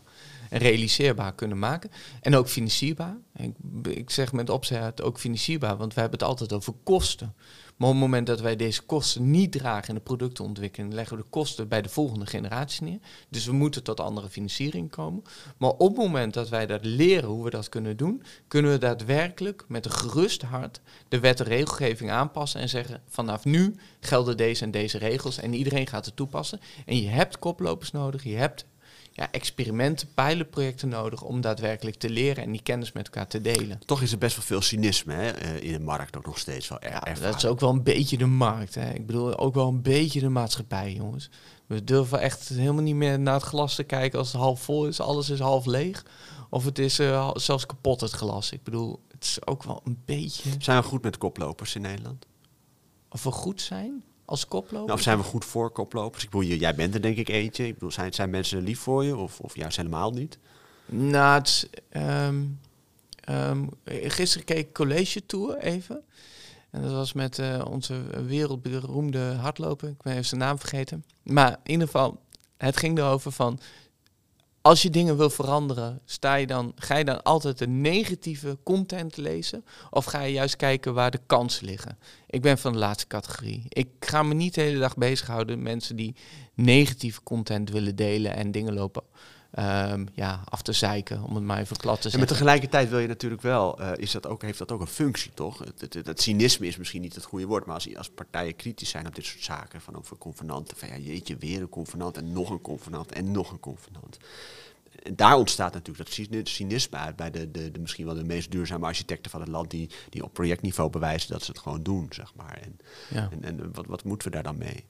en 0.50 0.58
realiseerbaar 0.58 1.34
kunnen 1.34 1.58
maken. 1.58 1.90
En 2.20 2.36
ook 2.36 2.48
financierbaar. 2.48 3.16
Ik, 3.36 3.54
ik 3.88 4.10
zeg 4.10 4.32
met 4.32 4.50
opzet 4.50 5.02
ook 5.02 5.18
financierbaar, 5.18 5.76
want 5.76 5.94
we 5.94 6.00
hebben 6.00 6.18
het 6.18 6.28
altijd 6.28 6.52
over 6.52 6.74
kosten. 6.82 7.34
Maar 7.80 7.88
op 7.88 7.94
het 7.94 8.04
moment 8.04 8.26
dat 8.26 8.40
wij 8.40 8.56
deze 8.56 8.82
kosten 8.82 9.30
niet 9.30 9.52
dragen 9.52 9.88
in 9.88 9.94
de 9.94 10.00
productontwikkeling, 10.00 10.92
leggen 10.92 11.16
we 11.16 11.22
de 11.22 11.28
kosten 11.28 11.68
bij 11.68 11.82
de 11.82 11.88
volgende 11.88 12.26
generatie 12.26 12.84
neer. 12.84 12.98
Dus 13.28 13.46
we 13.46 13.52
moeten 13.52 13.82
tot 13.82 14.00
andere 14.00 14.28
financiering 14.28 14.90
komen. 14.90 15.22
Maar 15.56 15.70
op 15.70 15.88
het 15.88 15.96
moment 15.96 16.34
dat 16.34 16.48
wij 16.48 16.66
dat 16.66 16.84
leren 16.84 17.28
hoe 17.28 17.44
we 17.44 17.50
dat 17.50 17.68
kunnen 17.68 17.96
doen, 17.96 18.22
kunnen 18.48 18.70
we 18.70 18.78
daadwerkelijk 18.78 19.64
met 19.68 19.84
een 19.84 19.92
gerust 19.92 20.42
hart 20.42 20.80
de 21.08 21.20
wet 21.20 21.40
en 21.40 21.46
regelgeving 21.46 22.10
aanpassen 22.10 22.60
en 22.60 22.68
zeggen 22.68 23.02
vanaf 23.08 23.44
nu 23.44 23.74
gelden 24.00 24.36
deze 24.36 24.64
en 24.64 24.70
deze 24.70 24.98
regels 24.98 25.38
en 25.38 25.54
iedereen 25.54 25.86
gaat 25.86 26.06
het 26.06 26.16
toepassen. 26.16 26.60
En 26.86 27.02
je 27.02 27.08
hebt 27.08 27.38
koplopers 27.38 27.90
nodig, 27.90 28.24
je 28.24 28.36
hebt 28.36 28.64
ja, 29.12 29.30
experimenten, 29.32 30.08
pilotprojecten 30.14 30.88
nodig 30.88 31.22
om 31.22 31.40
daadwerkelijk 31.40 31.96
te 31.96 32.10
leren 32.10 32.44
en 32.44 32.52
die 32.52 32.62
kennis 32.62 32.92
met 32.92 33.04
elkaar 33.04 33.26
te 33.26 33.40
delen. 33.40 33.78
Toch 33.86 34.02
is 34.02 34.12
er 34.12 34.18
best 34.18 34.36
wel 34.36 34.44
veel 34.44 34.60
cynisme 34.60 35.12
hè, 35.12 35.30
eh, 35.30 35.62
in 35.62 35.72
de 35.72 35.80
markt 35.80 36.16
ook 36.16 36.26
nog 36.26 36.38
steeds 36.38 36.68
wel 36.68 36.80
er, 36.80 36.90
Ja, 36.90 37.14
dat 37.20 37.36
is 37.36 37.46
ook 37.46 37.60
wel 37.60 37.70
een 37.70 37.82
beetje 37.82 38.18
de 38.18 38.26
markt. 38.26 38.74
Hè. 38.74 38.90
Ik 38.92 39.06
bedoel, 39.06 39.38
ook 39.38 39.54
wel 39.54 39.68
een 39.68 39.82
beetje 39.82 40.20
de 40.20 40.28
maatschappij, 40.28 40.92
jongens. 40.92 41.30
We 41.66 41.84
durven 41.84 42.20
echt 42.20 42.48
helemaal 42.48 42.82
niet 42.82 42.94
meer 42.94 43.20
naar 43.20 43.34
het 43.34 43.42
glas 43.42 43.74
te 43.74 43.82
kijken 43.82 44.18
als 44.18 44.32
het 44.32 44.40
half 44.40 44.62
vol 44.62 44.86
is. 44.86 45.00
Alles 45.00 45.30
is 45.30 45.38
half 45.38 45.66
leeg. 45.66 46.04
Of 46.50 46.64
het 46.64 46.78
is 46.78 46.98
eh, 46.98 47.30
zelfs 47.34 47.66
kapot, 47.66 48.00
het 48.00 48.10
glas. 48.10 48.52
Ik 48.52 48.62
bedoel, 48.62 49.00
het 49.08 49.24
is 49.24 49.46
ook 49.46 49.62
wel 49.62 49.80
een 49.84 50.02
beetje... 50.04 50.50
Zijn 50.58 50.82
we 50.82 50.88
goed 50.88 51.02
met 51.02 51.18
koplopers 51.18 51.74
in 51.74 51.82
Nederland? 51.82 52.26
Of 53.08 53.22
we 53.22 53.30
goed 53.30 53.60
zijn 53.60 54.04
als 54.30 54.46
koploper. 54.46 54.86
Nou, 54.86 54.92
of 54.92 55.00
zijn 55.00 55.18
we 55.18 55.24
goed 55.24 55.44
voor 55.44 55.70
koplopers? 55.70 56.24
Ik 56.24 56.30
bedoel, 56.30 56.46
jij 56.48 56.74
bent 56.74 56.94
er 56.94 57.02
denk 57.02 57.16
ik 57.16 57.28
eentje. 57.28 57.66
Ik 57.66 57.74
bedoel, 57.74 57.90
zijn, 57.90 58.12
zijn 58.12 58.30
mensen 58.30 58.62
lief 58.62 58.80
voor 58.80 59.04
je 59.04 59.16
of, 59.16 59.40
of 59.40 59.56
juist 59.56 59.76
helemaal 59.76 60.10
niet? 60.10 60.38
Nou, 60.86 61.38
het 61.38 61.68
ehm, 61.90 63.66
gisteren 63.84 64.46
keek 64.46 64.58
ik 64.58 64.72
College 64.72 65.26
Tour 65.26 65.58
even. 65.58 66.02
En 66.70 66.82
dat 66.82 66.92
was 66.92 67.12
met 67.12 67.38
eh, 67.38 67.64
onze 67.70 68.02
wereldberoemde 68.26 69.34
hardloper. 69.34 69.88
Ik 69.88 70.02
ben 70.02 70.12
even 70.12 70.24
zijn 70.24 70.40
naam 70.40 70.58
vergeten. 70.58 71.04
Maar 71.22 71.50
in 71.50 71.70
ieder 71.70 71.86
geval, 71.86 72.20
het 72.56 72.76
ging 72.76 72.98
erover 72.98 73.32
van... 73.32 73.60
Als 74.62 74.82
je 74.82 74.90
dingen 74.90 75.16
wil 75.16 75.30
veranderen, 75.30 76.00
sta 76.04 76.34
je 76.34 76.46
dan, 76.46 76.72
ga 76.76 76.96
je 76.96 77.04
dan 77.04 77.22
altijd 77.22 77.58
de 77.58 77.68
negatieve 77.68 78.58
content 78.62 79.16
lezen? 79.16 79.64
Of 79.90 80.04
ga 80.04 80.22
je 80.22 80.32
juist 80.32 80.56
kijken 80.56 80.94
waar 80.94 81.10
de 81.10 81.20
kansen 81.26 81.66
liggen? 81.66 81.98
Ik 82.26 82.42
ben 82.42 82.58
van 82.58 82.72
de 82.72 82.78
laatste 82.78 83.06
categorie. 83.06 83.64
Ik 83.68 83.88
ga 84.00 84.22
me 84.22 84.34
niet 84.34 84.54
de 84.54 84.60
hele 84.60 84.78
dag 84.78 84.96
bezighouden 84.96 85.56
met 85.56 85.64
mensen 85.64 85.96
die 85.96 86.14
negatieve 86.54 87.22
content 87.22 87.70
willen 87.70 87.96
delen 87.96 88.34
en 88.34 88.50
dingen 88.50 88.74
lopen 88.74 89.02
ehm, 89.50 90.06
ja, 90.14 90.40
af 90.48 90.62
te 90.62 90.72
zeiken, 90.72 91.22
om 91.22 91.34
het 91.34 91.44
maar 91.44 91.58
even 91.58 91.76
plat 91.76 92.00
te 92.00 92.08
En 92.08 92.18
maar 92.18 92.28
zeggen. 92.28 92.36
tegelijkertijd 92.36 92.88
wil 92.88 92.98
je 92.98 93.06
natuurlijk 93.08 93.42
wel, 93.42 93.78
eh, 93.80 93.90
is 93.96 94.10
dat 94.10 94.26
ook, 94.26 94.42
heeft 94.42 94.58
dat 94.58 94.72
ook 94.72 94.80
een 94.80 94.86
functie, 94.86 95.30
toch? 95.34 95.58
Het, 95.58 95.80
het, 95.80 95.94
het, 95.94 96.06
het 96.06 96.20
cynisme 96.22 96.66
is 96.66 96.76
misschien 96.76 97.00
niet 97.00 97.14
het 97.14 97.24
goede 97.24 97.46
woord, 97.46 97.66
maar 97.66 97.74
als, 97.74 97.96
als 97.96 98.10
partijen 98.10 98.56
kritisch 98.56 98.90
zijn 98.90 99.06
op 99.06 99.14
dit 99.14 99.24
soort 99.24 99.42
zaken, 99.44 99.80
van 99.80 99.96
over 99.96 100.18
convenanten, 100.18 100.76
van 100.76 100.88
ja, 100.88 100.96
jeetje, 100.96 101.36
weer 101.36 101.60
een 101.60 101.68
convenant 101.68 102.16
en 102.16 102.32
nog 102.32 102.50
een 102.50 102.60
convenant 102.60 103.12
en 103.12 103.30
nog 103.30 103.50
een 103.50 103.60
convenant. 103.60 104.18
En 105.02 105.16
daar 105.16 105.36
ontstaat 105.36 105.72
natuurlijk 105.72 106.06
dat 106.06 106.14
cyni- 106.14 106.40
cynisme 106.44 106.96
uit 106.96 107.16
bij 107.16 107.30
de, 107.30 107.50
de, 107.50 107.70
de 107.70 107.78
misschien 107.78 108.04
wel 108.06 108.14
de 108.14 108.24
meest 108.24 108.50
duurzame 108.50 108.86
architecten 108.86 109.30
van 109.30 109.40
het 109.40 109.48
land, 109.48 109.70
die, 109.70 109.90
die 110.08 110.24
op 110.24 110.32
projectniveau 110.32 110.90
bewijzen 110.90 111.30
dat 111.30 111.42
ze 111.42 111.50
het 111.50 111.60
gewoon 111.60 111.82
doen, 111.82 112.06
zeg 112.10 112.34
maar. 112.34 112.58
En, 112.62 112.78
Ja. 113.08 113.28
en, 113.30 113.44
en 113.44 113.72
wat, 113.72 113.86
wat 113.86 114.04
moeten 114.04 114.28
we 114.28 114.34
daar 114.34 114.42
dan 114.42 114.58
mee? 114.58 114.84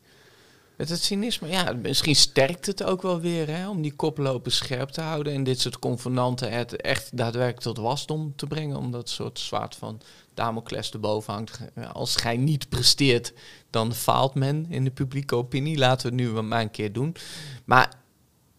Met 0.81 0.89
het 0.89 1.03
cynisme, 1.03 1.49
ja, 1.49 1.73
misschien 1.73 2.17
sterkt 2.17 2.67
het 2.67 2.83
ook 2.83 3.03
wel 3.03 3.21
weer 3.21 3.49
hè, 3.49 3.69
om 3.69 3.83
die 3.83 3.93
koplopers 3.93 4.57
scherp 4.57 4.89
te 4.89 5.01
houden 5.01 5.33
en 5.33 5.45
dit 5.45 5.61
soort 5.61 5.79
convenanten 5.79 6.53
het 6.53 6.77
echt 6.77 7.17
daadwerkelijk 7.17 7.61
tot 7.61 7.79
wasdom 7.79 8.33
te 8.37 8.47
brengen. 8.47 8.77
Omdat 8.77 9.03
een 9.03 9.09
soort 9.09 9.39
zwaard 9.39 9.75
van 9.75 10.01
Damocles 10.35 10.91
erboven 10.91 11.33
hangt. 11.33 11.61
Als 11.93 12.17
gij 12.17 12.37
niet 12.37 12.69
presteert, 12.69 13.33
dan 13.71 13.95
faalt 13.95 14.35
men 14.35 14.67
in 14.69 14.85
de 14.85 14.91
publieke 14.91 15.35
opinie. 15.35 15.79
Laten 15.79 16.11
we 16.11 16.23
het 16.23 16.35
nu 16.35 16.43
maar 16.43 16.61
een 16.61 16.71
keer 16.71 16.93
doen. 16.93 17.17
Maar 17.65 17.93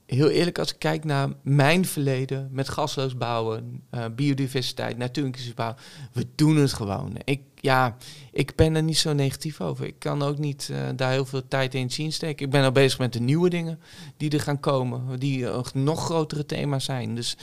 heel 0.06 0.30
eerlijk, 0.30 0.60
als 0.60 0.72
ik 0.72 0.80
kijk 0.80 1.04
naar 1.04 1.30
mijn 1.42 1.86
verleden 1.86 2.50
met 2.52 2.70
gasloos 2.70 3.18
bouwen, 3.18 3.84
eh, 3.90 4.06
biodiversiteit, 4.16 4.98
natuurlijke 4.98 5.54
bouwen, 5.54 5.80
we 6.12 6.28
doen 6.36 6.56
het 6.56 6.74
gewoon. 6.74 7.16
Ik, 7.24 7.42
ja, 7.62 7.96
ik 8.32 8.56
ben 8.56 8.76
er 8.76 8.84
niet 8.84 8.98
zo 8.98 9.14
negatief 9.14 9.62
over. 9.62 9.86
Ik 9.86 10.00
kan 10.00 10.22
ook 10.22 10.38
niet 10.38 10.70
eh, 10.72 10.78
daar 10.96 11.12
heel 11.12 11.26
veel 11.26 11.48
tijd 11.48 11.76
in 11.76 11.92
zien 11.92 12.14
steken. 12.14 12.46
Ik 12.46 12.52
ben 12.52 12.64
al 12.64 12.72
bezig 12.72 13.00
met 13.00 13.14
de 13.14 13.20
nieuwe 13.20 13.50
dingen 13.50 13.80
die 14.18 14.30
er 14.30 14.42
gaan 14.42 14.60
komen, 14.60 15.20
die 15.20 15.50
eh, 15.50 15.64
nog 15.74 16.04
grotere 16.06 16.46
thema's 16.46 16.86
zijn. 16.86 17.16
Dus 17.16 17.38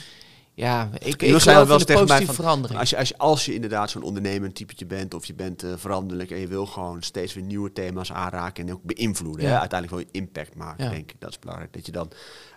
ja, 0.54 0.90
ik, 0.98 1.22
ik 1.22 1.38
geloof 1.38 1.68
wel 1.68 1.78
tegen 1.78 1.94
mij 1.94 2.02
positieve 2.02 2.24
van, 2.24 2.34
verandering. 2.34 2.80
Als 2.80 2.90
je, 2.90 2.96
als, 2.96 3.08
je, 3.08 3.18
als 3.18 3.44
je 3.44 3.54
inderdaad 3.54 3.90
zo'n 3.90 4.02
ondernemend 4.02 4.54
typetje 4.54 4.86
bent, 4.86 5.14
of 5.14 5.26
je 5.26 5.34
bent 5.34 5.62
eh, 5.62 5.72
veranderlijk 5.76 6.30
en 6.30 6.38
je 6.38 6.46
wil 6.46 6.66
gewoon 6.66 7.02
steeds 7.02 7.34
weer 7.34 7.44
nieuwe 7.44 7.72
thema's 7.72 8.12
aanraken 8.12 8.66
en 8.66 8.72
ook 8.72 8.82
beïnvloeden. 8.82 9.42
Ja. 9.42 9.50
Hè? 9.50 9.58
Uiteindelijk 9.58 10.00
wil 10.00 10.08
je 10.12 10.20
impact 10.20 10.54
maken, 10.54 10.84
Ja. 10.84 10.90
denk 10.90 11.10
ik. 11.10 11.20
Dat 11.20 11.30
is 11.30 11.38
belangrijk. 11.38 11.72
Dat 11.72 11.86
je 11.86 11.92
dan, 11.92 12.10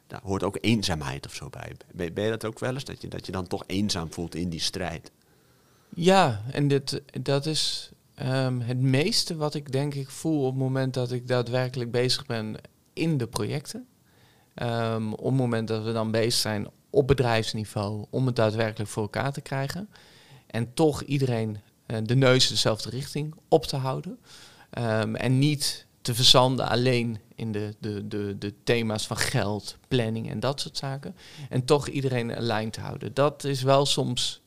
daar 0.08 0.22
hoort 0.24 0.44
ook 0.44 0.58
eenzaamheid 0.62 1.26
of 1.26 1.34
zo 1.34 1.50
bij. 1.50 1.72
Ben, 1.94 2.14
ben 2.14 2.24
je 2.24 2.30
dat 2.30 2.46
ook 2.46 2.60
wel 2.60 2.74
eens? 2.74 2.84
Dat 2.84 3.02
je, 3.02 3.08
dat 3.08 3.26
je 3.26 3.32
dan 3.32 3.48
toch 3.48 3.64
eenzaam 3.68 4.14
voelt 4.14 4.36
in 4.36 4.50
die 4.50 4.60
strijd? 4.60 5.12
Ja, 5.96 6.42
en 6.52 6.68
dit, 6.68 7.02
dat 7.22 7.46
is 7.46 7.92
ehm, 8.16 8.60
het 8.60 8.80
meeste 8.80 9.36
wat 9.36 9.54
ik 9.54 9.72
denk 9.72 9.94
ik 9.94 10.10
voel 10.10 10.40
op 10.40 10.54
het 10.54 10.62
moment 10.62 10.94
dat 10.94 11.12
ik 11.12 11.28
daadwerkelijk 11.28 11.92
bezig 11.92 12.26
ben 12.26 12.56
in 12.94 13.18
de 13.18 13.28
projecten. 13.28 13.88
Ehm, 14.54 15.12
op 15.12 15.26
het 15.26 15.34
moment 15.34 15.68
dat 15.68 15.84
we 15.84 15.92
dan 15.92 16.12
bezig 16.12 16.34
zijn 16.42 16.68
op 16.90 17.08
bedrijfsniveau 17.08 18.06
om 18.10 18.26
het 18.26 18.36
daadwerkelijk 18.36 18.90
voor 18.90 19.04
elkaar 19.04 19.34
te 19.34 19.42
krijgen. 19.42 19.90
En 20.48 20.74
toch 20.74 21.02
iedereen 21.02 21.58
eh, 21.86 21.98
de 22.04 22.16
neus 22.16 22.48
dezelfde 22.48 22.90
richting 22.90 23.36
op 23.48 23.66
te 23.66 23.76
houden. 23.76 24.20
Ehm, 24.70 25.16
en 25.16 25.40
niet 25.40 25.86
te 26.02 26.16
verzanden 26.16 26.68
alleen 26.70 27.20
in 27.36 27.52
de, 27.52 27.76
de, 27.80 28.08
de, 28.08 28.36
de 28.40 28.54
thema's 28.64 29.08
van 29.08 29.18
geld, 29.18 29.78
planning 29.88 30.30
en 30.30 30.40
dat 30.40 30.62
soort 30.62 30.78
zaken. 30.78 31.16
En 31.50 31.66
toch 31.66 31.88
iedereen 31.88 32.38
een 32.38 32.44
lijn 32.44 32.72
te 32.72 32.82
houden. 32.82 33.14
Dat 33.14 33.44
is 33.44 33.62
wel 33.62 33.86
soms 33.86 34.41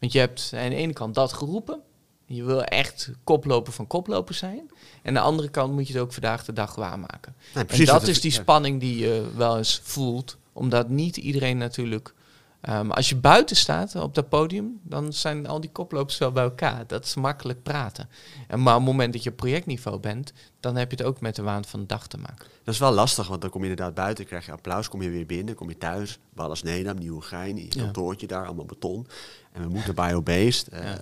want 0.00 0.12
je 0.12 0.18
hebt 0.18 0.52
aan 0.54 0.68
de 0.68 0.74
ene 0.74 0.92
kant 0.92 1.14
dat 1.14 1.32
geroepen. 1.32 1.80
Je 2.26 2.44
wil 2.44 2.62
echt 2.62 3.10
koploper 3.24 3.72
van 3.72 3.86
koploper 3.86 4.34
zijn. 4.34 4.70
En 5.02 5.08
aan 5.08 5.14
de 5.14 5.20
andere 5.20 5.48
kant 5.48 5.72
moet 5.72 5.86
je 5.86 5.92
het 5.92 6.02
ook 6.02 6.12
vandaag 6.12 6.44
de 6.44 6.52
dag 6.52 6.74
waarmaken. 6.74 7.34
En 7.54 7.84
dat 7.84 8.08
is 8.08 8.20
die 8.20 8.30
spanning 8.30 8.80
die 8.80 8.98
je 8.98 9.30
wel 9.36 9.56
eens 9.56 9.80
voelt. 9.82 10.36
Omdat 10.52 10.88
niet 10.88 11.16
iedereen 11.16 11.58
natuurlijk... 11.58 12.14
ehm, 12.60 12.90
als 12.90 13.08
je 13.08 13.16
buiten 13.16 13.56
staat 13.56 13.94
op 13.94 14.14
dat 14.14 14.28
podium, 14.28 14.80
dan 14.82 15.12
zijn 15.12 15.46
al 15.46 15.60
die 15.60 15.70
koplopers 15.70 16.18
wel 16.18 16.32
bij 16.32 16.42
elkaar. 16.42 16.86
Dat 16.86 17.04
is 17.04 17.14
makkelijk 17.14 17.62
praten. 17.62 18.08
En 18.48 18.62
maar 18.62 18.74
op 18.74 18.80
het 18.80 18.88
moment 18.90 19.12
dat 19.12 19.22
je 19.22 19.30
op 19.30 19.36
projectniveau 19.36 19.98
bent, 19.98 20.32
dan 20.60 20.76
heb 20.76 20.90
je 20.90 20.96
het 20.96 21.06
ook 21.06 21.20
met 21.20 21.36
de 21.36 21.42
waan 21.42 21.64
van 21.64 21.80
de 21.80 21.86
dag 21.86 22.06
te 22.06 22.16
maken. 22.18 22.46
Dat 22.64 22.74
is 22.74 22.80
wel 22.80 22.92
lastig, 22.92 23.28
want 23.28 23.40
dan 23.40 23.50
kom 23.50 23.62
je 23.64 23.68
inderdaad 23.70 23.94
buiten, 23.94 24.26
krijg 24.26 24.46
je 24.46 24.52
applaus, 24.52 24.88
kom 24.88 25.02
je 25.02 25.10
weer 25.10 25.26
binnen, 25.26 25.54
kom 25.54 25.68
je 25.68 25.78
thuis, 25.78 26.18
Wallis 26.34 26.62
Nedam, 26.62 26.98
Nieuwegein, 26.98 27.56
je 27.56 27.64
Ja. 27.68 27.82
kantoortje 27.82 28.26
daar, 28.26 28.46
allemaal 28.46 28.64
beton. 28.64 29.06
En 29.52 29.62
we 29.62 29.68
moeten 29.68 29.94
biobased. 29.94 30.68
eh, 30.68 30.84
Ja. 30.84 31.00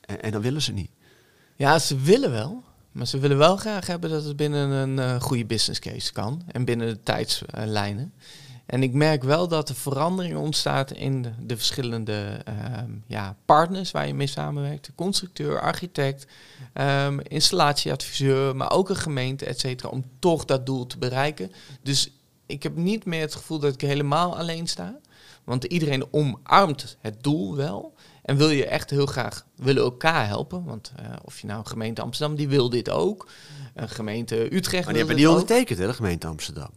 en, 0.00 0.22
en 0.22 0.30
dan 0.32 0.40
willen 0.40 0.62
ze 0.62 0.72
niet. 0.72 0.90
Ja, 1.56 1.78
ze 1.78 1.96
willen 1.96 2.30
wel. 2.30 2.62
Maar 2.92 3.06
ze 3.06 3.18
willen 3.18 3.36
wel 3.38 3.56
graag 3.56 3.86
hebben 3.86 4.10
dat 4.10 4.24
het 4.24 4.36
binnen 4.36 4.70
een 4.70 4.98
eh, 4.98 5.20
goede 5.20 5.44
business 5.44 5.80
case 5.80 6.12
kan. 6.12 6.42
En 6.52 6.64
binnen 6.64 6.86
de 6.88 7.02
tijdslijnen. 7.02 8.12
En 8.66 8.82
ik 8.82 8.92
merk 8.92 9.22
wel 9.22 9.48
dat 9.48 9.68
er 9.68 9.74
verandering 9.74 10.36
ontstaat 10.36 10.90
in 10.90 11.22
de, 11.22 11.32
de 11.40 11.56
verschillende 11.56 12.40
ehm, 12.44 12.90
ja, 13.06 13.36
partners 13.44 13.90
waar 13.90 14.06
je 14.06 14.14
mee 14.14 14.26
samenwerkt. 14.26 14.90
Constructeur, 14.94 15.60
architect, 15.60 16.26
ehm, 16.72 17.18
installatieadviseur, 17.18 18.56
maar 18.56 18.70
ook 18.70 18.88
een 18.88 18.96
gemeente, 18.96 19.44
et 19.44 19.60
cetera, 19.60 19.88
om 19.88 20.04
toch 20.18 20.44
dat 20.44 20.66
doel 20.66 20.86
te 20.86 20.98
bereiken. 20.98 21.52
Dus 21.82 22.10
ik 22.46 22.62
heb 22.62 22.76
niet 22.76 23.04
meer 23.04 23.20
het 23.20 23.34
gevoel 23.34 23.58
dat 23.58 23.74
ik 23.74 23.80
helemaal 23.80 24.36
alleen 24.36 24.66
sta. 24.66 24.98
Want 25.44 25.64
iedereen 25.64 26.06
omarmt 26.10 26.96
het 27.00 27.22
doel 27.22 27.56
wel. 27.56 27.94
En 28.22 28.36
wil 28.36 28.50
je 28.50 28.66
echt 28.66 28.90
heel 28.90 29.06
graag, 29.06 29.46
willen 29.56 29.82
elkaar 29.82 30.26
helpen. 30.26 30.64
Want 30.64 30.92
uh, 31.00 31.06
of 31.24 31.40
je 31.40 31.46
nou 31.46 31.66
gemeente 31.66 32.02
Amsterdam, 32.02 32.36
die 32.36 32.48
wil 32.48 32.70
dit 32.70 32.90
ook. 32.90 33.28
Een 33.74 33.88
gemeente 33.88 34.54
Utrecht. 34.54 34.84
Maar 34.84 34.94
die 34.94 35.04
hebben 35.04 35.16
niet 35.16 35.28
ondertekend, 35.28 35.78
hè, 35.78 35.86
de 35.86 35.94
gemeente 35.94 36.26
Amsterdam. 36.26 36.70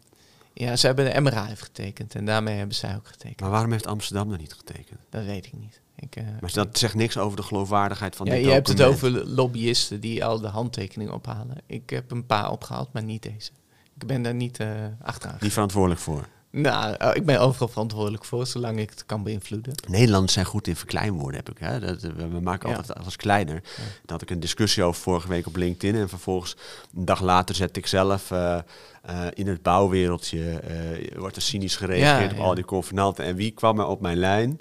Ja, 0.60 0.76
ze 0.76 0.86
hebben 0.86 1.14
de 1.14 1.22
MRA 1.22 1.46
heeft 1.46 1.62
getekend 1.62 2.16
en 2.16 2.26
daarmee 2.26 2.58
hebben 2.58 2.76
zij 2.76 2.96
ook 2.96 3.08
getekend. 3.08 3.40
Maar 3.40 3.50
waarom 3.50 3.72
heeft 3.72 3.88
Amsterdam 3.88 4.30
dan 4.30 4.40
niet 4.40 4.54
getekend? 4.54 5.00
Dat 5.10 5.26
weet 5.26 5.46
ik 5.46 5.54
niet. 5.54 5.82
Ik, 5.96 6.16
uh, 6.16 6.24
maar 6.42 6.52
dat 6.54 6.78
zegt 6.78 6.94
niks 6.94 7.18
over 7.18 7.38
de 7.38 7.44
geloofwaardigheid 7.44 8.16
van 8.16 8.26
ja, 8.26 8.32
dit 8.32 8.44
je 8.44 8.52
hebt 8.52 8.68
het 8.68 8.82
over 8.82 9.28
lobbyisten 9.28 10.00
die 10.00 10.26
al 10.26 10.40
de 10.40 10.48
handtekening 10.48 11.12
ophalen. 11.12 11.58
Ik 11.66 11.90
heb 11.90 12.12
een 12.12 12.26
paar 12.26 12.52
opgehaald, 12.52 12.94
maar 12.94 13.04
niet 13.04 13.22
deze. 13.22 13.52
Ik 14.00 14.08
ben 14.08 14.22
daar 14.22 14.34
niet 14.34 14.60
uh, 14.60 14.68
achteraan. 15.02 15.38
Niet 15.40 15.54
verantwoordelijk 15.54 16.02
voor? 16.02 16.28
Nou, 16.52 16.96
uh, 17.02 17.10
ik 17.14 17.26
ben 17.26 17.40
overal 17.40 17.68
verantwoordelijk 17.68 18.26
voor, 18.26 18.48
zolang 18.48 18.80
ik 18.80 18.90
het 18.90 19.06
kan 19.06 19.24
beïnvloeden. 19.24 19.74
Nederlanders 19.88 20.34
zijn 20.34 20.46
goed 20.46 20.68
in 20.68 20.76
verkleinwoorden, 20.76 21.36
heb 21.36 21.50
ik. 21.50 21.58
Hè? 21.60 21.80
Dat, 21.80 22.02
we, 22.02 22.28
we 22.28 22.40
maken 22.40 22.70
Ja. 22.70 22.76
altijd 22.76 22.98
alles 23.00 23.16
kleiner. 23.16 23.56
Ja. 23.56 23.62
Daar 23.84 23.92
had 24.06 24.22
ik 24.22 24.30
een 24.30 24.40
discussie 24.40 24.84
over 24.84 25.02
vorige 25.02 25.28
week 25.28 25.48
op 25.48 25.56
LinkedIn. 25.56 26.02
En 26.02 26.10
vervolgens, 26.10 26.56
een 26.96 27.06
dag 27.06 27.22
later, 27.22 27.56
zet 27.56 27.78
ik 27.78 27.88
zelf 27.88 28.32
eh, 28.32 28.56
eh, 29.02 29.26
in 29.34 29.48
het 29.48 29.62
bouwwereldje... 29.62 30.60
eh, 30.60 31.18
wordt 31.18 31.36
er 31.36 31.42
cynisch 31.42 31.76
gereageerd 31.76 32.32
Ja, 32.32 32.38
op 32.38 32.44
al 32.44 32.56
die 32.56 32.66
convenanten. 32.66 33.26
En 33.26 33.36
wie 33.36 33.52
kwam 33.52 33.80
er 33.80 33.86
op 33.86 34.02
mijn 34.02 34.18
lijn? 34.18 34.60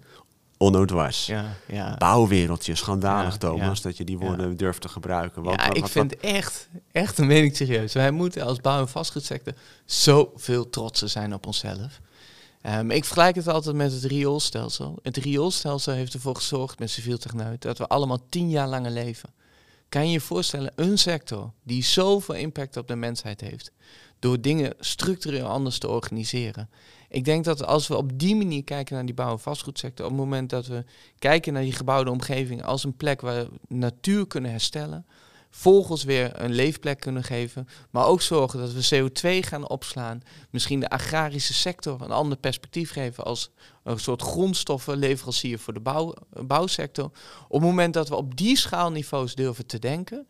Onno 0.58 0.84
Dwars. 0.84 1.26
Ja, 1.26 1.56
ja. 1.66 1.94
Bouwwereldje, 1.98 2.74
schandalig 2.74 3.32
Ja, 3.32 3.38
Thomas, 3.38 3.82
dat 3.82 3.96
je 3.96 4.04
die 4.04 4.18
woorden 4.18 4.56
durft 4.56 4.80
te 4.80 4.88
gebruiken. 4.88 5.42
Want, 5.42 5.60
ja, 5.60 5.66
wat- 5.66 5.76
ik 5.76 5.82
wat- 5.82 5.90
vind 5.90 6.16
echt, 6.16 6.68
echt 6.92 7.18
een 7.18 7.26
mening 7.26 7.56
serieus. 7.56 7.92
Wij 7.92 8.10
moeten 8.10 8.42
als 8.42 8.60
bouw- 8.60 8.80
en 8.80 8.88
vastgoedsector 8.88 9.52
zoveel 9.84 10.70
trotser 10.70 11.08
zijn 11.08 11.34
op 11.34 11.46
onszelf. 11.46 12.00
Ehm, 12.62 12.90
ik 12.90 13.04
vergelijk 13.04 13.36
het 13.36 13.48
altijd 13.48 13.76
met 13.76 13.92
het 13.92 14.04
rioolstelsel. 14.04 14.98
Het 15.02 15.16
rioolstelsel 15.16 15.92
heeft 15.92 16.14
ervoor 16.14 16.36
gezorgd 16.36 16.78
met 16.78 16.90
civiel 16.90 17.18
techneut 17.18 17.62
dat 17.62 17.78
we 17.78 17.86
allemaal 17.86 18.18
tien 18.28 18.50
jaar 18.50 18.68
langer 18.68 18.90
leven. 18.90 19.28
Kan 19.88 20.06
je 20.06 20.12
je 20.12 20.20
voorstellen, 20.20 20.72
een 20.76 20.98
sector 20.98 21.50
die 21.62 21.84
zoveel 21.84 22.34
impact 22.34 22.76
op 22.76 22.88
de 22.88 22.96
mensheid 22.96 23.40
heeft, 23.40 23.72
door 24.18 24.40
dingen 24.40 24.74
structureel 24.79 25.46
anders 25.46 25.79
te 25.79 25.88
organiseren. 25.88 26.70
Ik 27.09 27.24
denk 27.24 27.44
dat 27.44 27.66
als 27.66 27.88
we 27.88 27.96
op 27.96 28.18
die 28.18 28.37
manier 28.37 28.64
kijken 28.64 28.94
naar 28.94 29.07
die 29.07 29.14
bouw- 29.14 29.31
en 29.31 29.38
vastgoedsector, 29.38 30.05
op 30.05 30.11
het 30.11 30.20
moment 30.20 30.50
dat 30.50 30.66
we 30.66 30.85
kijken 31.18 31.52
naar 31.52 31.62
die 31.62 31.72
gebouwde 31.72 32.11
omgeving 32.11 32.64
als 32.64 32.85
een 32.85 32.96
plek 32.96 33.20
waar 33.20 33.44
we 33.44 33.50
natuur 33.68 34.26
kunnen 34.26 34.50
herstellen, 34.50 35.07
vogels 35.50 36.05
weer 36.05 36.40
een 36.40 36.52
leefplek 36.52 37.00
kunnen 37.00 37.24
geven, 37.24 37.68
maar 37.90 38.07
ook 38.07 38.22
zorgen 38.22 38.59
dat 38.59 38.72
we 38.72 38.88
CO2 38.94 39.46
gaan 39.46 39.68
opslaan, 39.68 40.22
misschien 40.50 40.81
de 40.81 40.88
agrarische 40.88 41.55
sector 41.55 42.02
een 42.02 42.11
ander 42.11 42.38
perspectief 42.38 42.92
geven 42.92 43.24
als 43.24 43.50
een 43.83 43.98
soort 43.98 44.22
grondstoffenleverancier 44.22 45.59
voor 45.59 45.72
de 45.72 45.81
bouw, 45.81 46.14
bouwsector. 46.31 47.05
Op 47.48 47.61
het 47.61 47.68
moment 47.68 47.94
dat 47.94 48.09
we 48.09 48.14
op 48.14 48.37
die 48.37 48.57
schaalniveaus 48.57 49.35
durven 49.35 49.66
te 49.66 49.79
denken, 49.79 50.26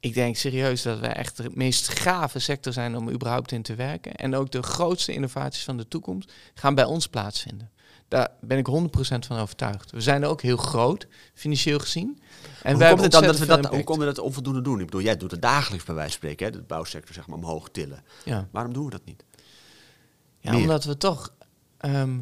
ik 0.00 0.14
denk 0.14 0.36
serieus 0.36 0.82
dat 0.82 0.98
wij 0.98 1.12
echt 1.12 1.36
de 1.36 1.50
meest 1.54 1.88
gave 1.88 2.38
sector 2.38 2.72
zijn 2.72 2.96
om 2.96 3.10
überhaupt 3.10 3.52
in 3.52 3.62
te 3.62 3.74
werken. 3.74 4.14
En 4.14 4.34
ook 4.34 4.50
de 4.50 4.62
grootste 4.62 5.12
innovaties 5.12 5.64
van 5.64 5.76
de 5.76 5.88
toekomst 5.88 6.32
gaan 6.54 6.74
bij 6.74 6.84
ons 6.84 7.06
plaatsvinden. 7.06 7.70
Daar 8.08 8.28
ben 8.40 8.58
ik 8.58 8.66
100% 8.66 8.70
van 9.26 9.38
overtuigd. 9.38 9.90
We 9.90 10.00
zijn 10.00 10.24
ook 10.24 10.42
heel 10.42 10.56
groot, 10.56 11.06
financieel 11.34 11.78
gezien. 11.78 12.20
En 12.62 12.74
hoe 12.74 12.88
komt 12.88 13.00
het 13.00 13.12
dan 13.12 13.22
dat 13.22 13.38
we 13.38 13.46
dat, 13.46 13.66
hoe 13.66 13.84
konden 13.84 14.08
we 14.08 14.14
dat 14.14 14.24
onvoldoende 14.24 14.60
doen? 14.60 14.78
Ik 14.78 14.84
bedoel, 14.84 15.00
jij 15.00 15.16
doet 15.16 15.30
het 15.30 15.42
dagelijks 15.42 15.84
bij 15.84 15.94
wijze 15.94 16.10
van 16.10 16.18
spreken, 16.18 16.46
hè, 16.46 16.52
de 16.52 16.62
bouwsector 16.62 17.14
zeg 17.14 17.26
maar 17.26 17.38
omhoog 17.38 17.68
tillen. 17.72 18.04
Ja. 18.24 18.48
Waarom 18.50 18.72
doen 18.72 18.84
we 18.84 18.90
dat 18.90 19.04
niet? 19.04 19.24
Ja, 20.38 20.50
Meer. 20.52 20.60
omdat 20.60 20.84
we 20.84 20.96
toch. 20.96 21.32
ehm, 21.78 22.18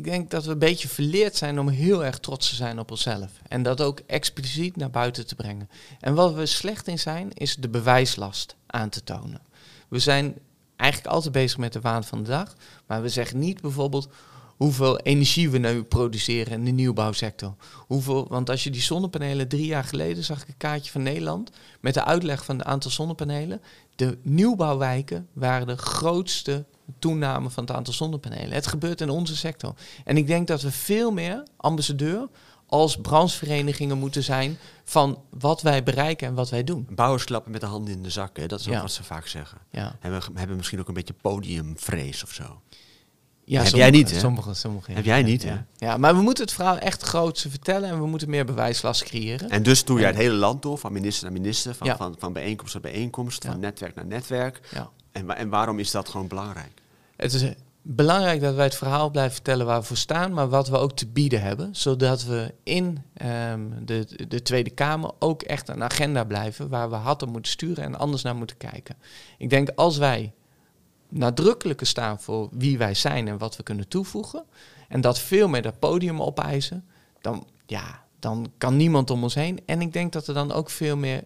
ik 0.00 0.12
denk 0.12 0.30
dat 0.30 0.44
we 0.44 0.50
een 0.50 0.58
beetje 0.58 0.88
verleerd 0.88 1.36
zijn 1.36 1.58
om 1.60 1.68
heel 1.68 2.04
erg 2.04 2.18
trots 2.18 2.48
te 2.48 2.54
zijn 2.54 2.78
op 2.78 2.90
onszelf. 2.90 3.30
En 3.48 3.62
dat 3.62 3.80
ook 3.80 4.00
expliciet 4.06 4.76
naar 4.76 4.90
buiten 4.90 5.26
te 5.26 5.34
brengen. 5.34 5.70
En 6.00 6.14
wat 6.14 6.34
we 6.34 6.46
slecht 6.46 6.86
in 6.88 6.98
zijn, 6.98 7.32
is 7.32 7.56
de 7.56 7.68
bewijslast 7.68 8.56
aan 8.66 8.88
te 8.88 9.04
tonen. 9.04 9.40
We 9.88 9.98
zijn 9.98 10.38
eigenlijk 10.76 11.14
altijd 11.14 11.32
bezig 11.32 11.58
met 11.58 11.72
de 11.72 11.80
waan 11.80 12.04
van 12.04 12.22
de 12.22 12.28
dag. 12.28 12.54
Maar 12.86 13.02
we 13.02 13.08
zeggen 13.08 13.38
niet 13.38 13.60
bijvoorbeeld 13.60 14.08
hoeveel 14.56 14.98
energie 14.98 15.50
we 15.50 15.58
nu 15.58 15.82
produceren 15.82 16.52
in 16.52 16.64
de 16.64 16.70
nieuwbouwsector. 16.70 17.54
Hoeveel, 17.86 18.28
want 18.28 18.50
als 18.50 18.64
je 18.64 18.70
die 18.70 18.82
zonnepanelen 18.82 19.48
drie 19.48 19.66
jaar 19.66 19.84
geleden 19.84 20.24
zag 20.24 20.42
ik 20.42 20.48
een 20.48 20.56
kaartje 20.56 20.90
van 20.90 21.02
Nederland 21.02 21.50
met 21.80 21.94
de 21.94 22.04
uitleg 22.04 22.44
van 22.44 22.58
het 22.58 22.66
aantal 22.66 22.90
zonnepanelen. 22.90 23.62
De 23.96 24.18
nieuwbouwwijken 24.22 25.28
waren 25.32 25.66
de 25.66 25.76
grootste 25.76 26.64
toename 26.98 27.50
van 27.50 27.64
het 27.64 27.72
aantal 27.76 27.92
zonnepanelen. 27.94 28.52
Het 28.52 28.66
gebeurt 28.66 29.00
in 29.00 29.10
onze 29.10 29.36
sector. 29.36 29.74
En 30.04 30.16
ik 30.16 30.26
denk 30.26 30.46
dat 30.46 30.62
we 30.62 30.70
veel 30.70 31.10
meer 31.10 31.42
ambassadeur 31.56 32.28
als 32.66 32.96
brancheverenigingen 32.96 33.98
moeten 33.98 34.22
zijn 34.22 34.58
van 34.84 35.22
wat 35.30 35.62
wij 35.62 35.82
bereiken 35.82 36.26
en 36.28 36.34
wat 36.34 36.50
wij 36.50 36.64
doen. 36.64 36.86
Bouwers 36.90 37.24
klappen 37.24 37.52
met 37.52 37.60
de 37.60 37.66
handen 37.66 37.94
in 37.94 38.02
de 38.02 38.10
zak, 38.10 38.36
hè? 38.36 38.46
dat 38.46 38.60
is 38.60 38.66
ook 38.66 38.72
Ja. 38.74 38.80
wat 38.80 38.92
ze 38.92 39.02
vaak 39.04 39.26
zeggen. 39.26 39.58
Ja, 39.70 39.96
Hebben, 40.00 40.22
hebben 40.34 40.56
misschien 40.56 40.80
ook 40.80 40.88
een 40.88 40.94
beetje 40.94 41.14
podiumvrees 41.22 42.22
of 42.22 42.32
zo. 42.32 42.60
ja 43.44 43.62
Heb 43.62 43.72
jij 43.72 43.90
niet, 43.90 44.10
hè? 44.10 44.18
Sommige, 44.18 44.54
sommige, 44.54 44.90
ja. 44.90 44.96
Heb 44.96 45.04
jij 45.04 45.22
niet, 45.22 45.42
ja. 45.42 45.48
hè? 45.78 45.86
Ja, 45.86 45.96
maar 45.96 46.14
we 46.16 46.22
moeten 46.22 46.44
het 46.44 46.52
verhaal 46.52 46.78
echt 46.78 47.02
groot 47.02 47.46
vertellen 47.48 47.88
en 47.90 48.00
we 48.00 48.06
moeten 48.06 48.30
meer 48.30 48.44
bewijslast 48.44 49.02
creëren. 49.02 49.50
En 49.50 49.62
dus 49.62 49.84
doe 49.84 49.96
je 49.96 50.02
Ja. 50.02 50.08
het 50.08 50.18
hele 50.18 50.34
land 50.34 50.62
door, 50.62 50.78
van 50.78 50.92
minister 50.92 51.24
naar 51.24 51.32
minister, 51.40 51.74
van, 51.74 51.96
van, 51.96 52.14
van 52.18 52.32
bijeenkomst 52.32 52.72
naar 52.74 52.82
bijeenkomst, 52.82 53.44
van 53.44 53.60
netwerk 53.60 53.94
naar 53.94 54.06
netwerk. 54.06 54.60
En, 55.12 55.36
en 55.36 55.48
waarom 55.48 55.78
is 55.78 55.90
dat 55.90 56.08
gewoon 56.08 56.28
belangrijk? 56.28 56.82
Het 57.16 57.32
is 57.32 57.54
belangrijk 57.82 58.40
dat 58.40 58.54
wij 58.54 58.64
het 58.64 58.74
verhaal 58.74 59.10
blijven 59.10 59.34
vertellen 59.34 59.66
waar 59.66 59.80
we 59.80 59.86
voor 59.86 59.96
staan, 59.96 60.32
maar 60.32 60.48
wat 60.48 60.68
we 60.68 60.76
ook 60.76 60.92
te 60.92 61.06
bieden 61.06 61.42
hebben, 61.42 61.76
zodat 61.76 62.24
we 62.24 62.54
in 62.62 63.02
ehm, 63.14 63.60
de, 63.84 64.26
de 64.28 64.42
Tweede 64.42 64.70
Kamer 64.70 65.10
ook 65.18 65.42
echt 65.42 65.68
een 65.68 65.82
agenda 65.82 66.24
blijven 66.24 66.68
waar 66.68 66.90
we 66.90 66.96
hadden 66.96 67.28
moeten 67.28 67.52
sturen 67.52 67.84
en 67.84 67.98
anders 67.98 68.22
naar 68.22 68.36
moeten 68.36 68.56
kijken. 68.56 68.96
Ik 69.38 69.50
denk 69.50 69.68
als 69.74 69.96
wij 69.98 70.32
nadrukkelijker 71.08 71.86
staan 71.86 72.20
voor 72.20 72.48
wie 72.52 72.78
wij 72.78 72.94
zijn 72.94 73.28
en 73.28 73.38
wat 73.38 73.56
we 73.56 73.62
kunnen 73.62 73.88
toevoegen, 73.88 74.44
en 74.88 75.00
dat 75.00 75.18
veel 75.18 75.48
meer 75.48 75.62
dat 75.62 75.78
podium 75.78 76.22
opeisen, 76.22 76.84
dan, 77.20 77.46
ja, 77.66 78.04
dan 78.18 78.52
kan 78.58 78.76
niemand 78.76 79.10
om 79.10 79.22
ons 79.22 79.34
heen. 79.34 79.60
En 79.66 79.80
ik 79.80 79.92
denk 79.92 80.12
dat 80.12 80.26
er 80.26 80.34
dan 80.34 80.52
ook 80.52 80.70
veel 80.70 80.96
meer 80.96 81.24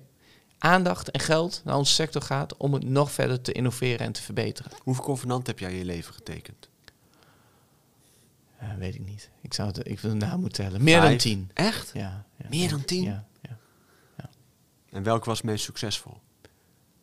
aandacht 0.64 1.10
en 1.10 1.20
geld 1.20 1.62
naar 1.64 1.76
onze 1.76 1.92
sector 1.92 2.22
gaat 2.22 2.56
om 2.56 2.72
het 2.72 2.84
nog 2.84 3.12
verder 3.12 3.40
te 3.40 3.52
innoveren 3.52 4.06
en 4.06 4.12
te 4.12 4.22
verbeteren. 4.22 4.72
Hoeveel 4.82 5.04
convenanten 5.04 5.46
heb 5.46 5.58
jij 5.58 5.70
in 5.70 5.78
je 5.78 5.84
leven 5.84 6.14
getekend? 6.14 6.68
Ja, 8.60 8.76
weet 8.76 8.94
ik 8.94 9.06
niet. 9.06 9.30
Ik 9.40 9.54
zou 9.54 9.68
het, 9.68 9.88
ik 9.88 10.00
wil 10.00 10.14
na 10.14 10.36
moeten 10.36 10.64
tellen. 10.64 10.84
Meer 10.84 11.00
dan 11.00 11.16
tien. 11.16 11.50
Echt? 11.54 11.90
Ja, 11.94 12.24
ja. 12.36 12.48
Meer 12.48 12.68
dan 12.68 12.84
tien? 12.84 13.02
Ja, 13.02 13.24
ja. 13.42 13.58
En 14.90 15.02
welke 15.02 15.24
was 15.24 15.36
het 15.38 15.46
meest 15.46 15.64
succesvol? 15.64 16.20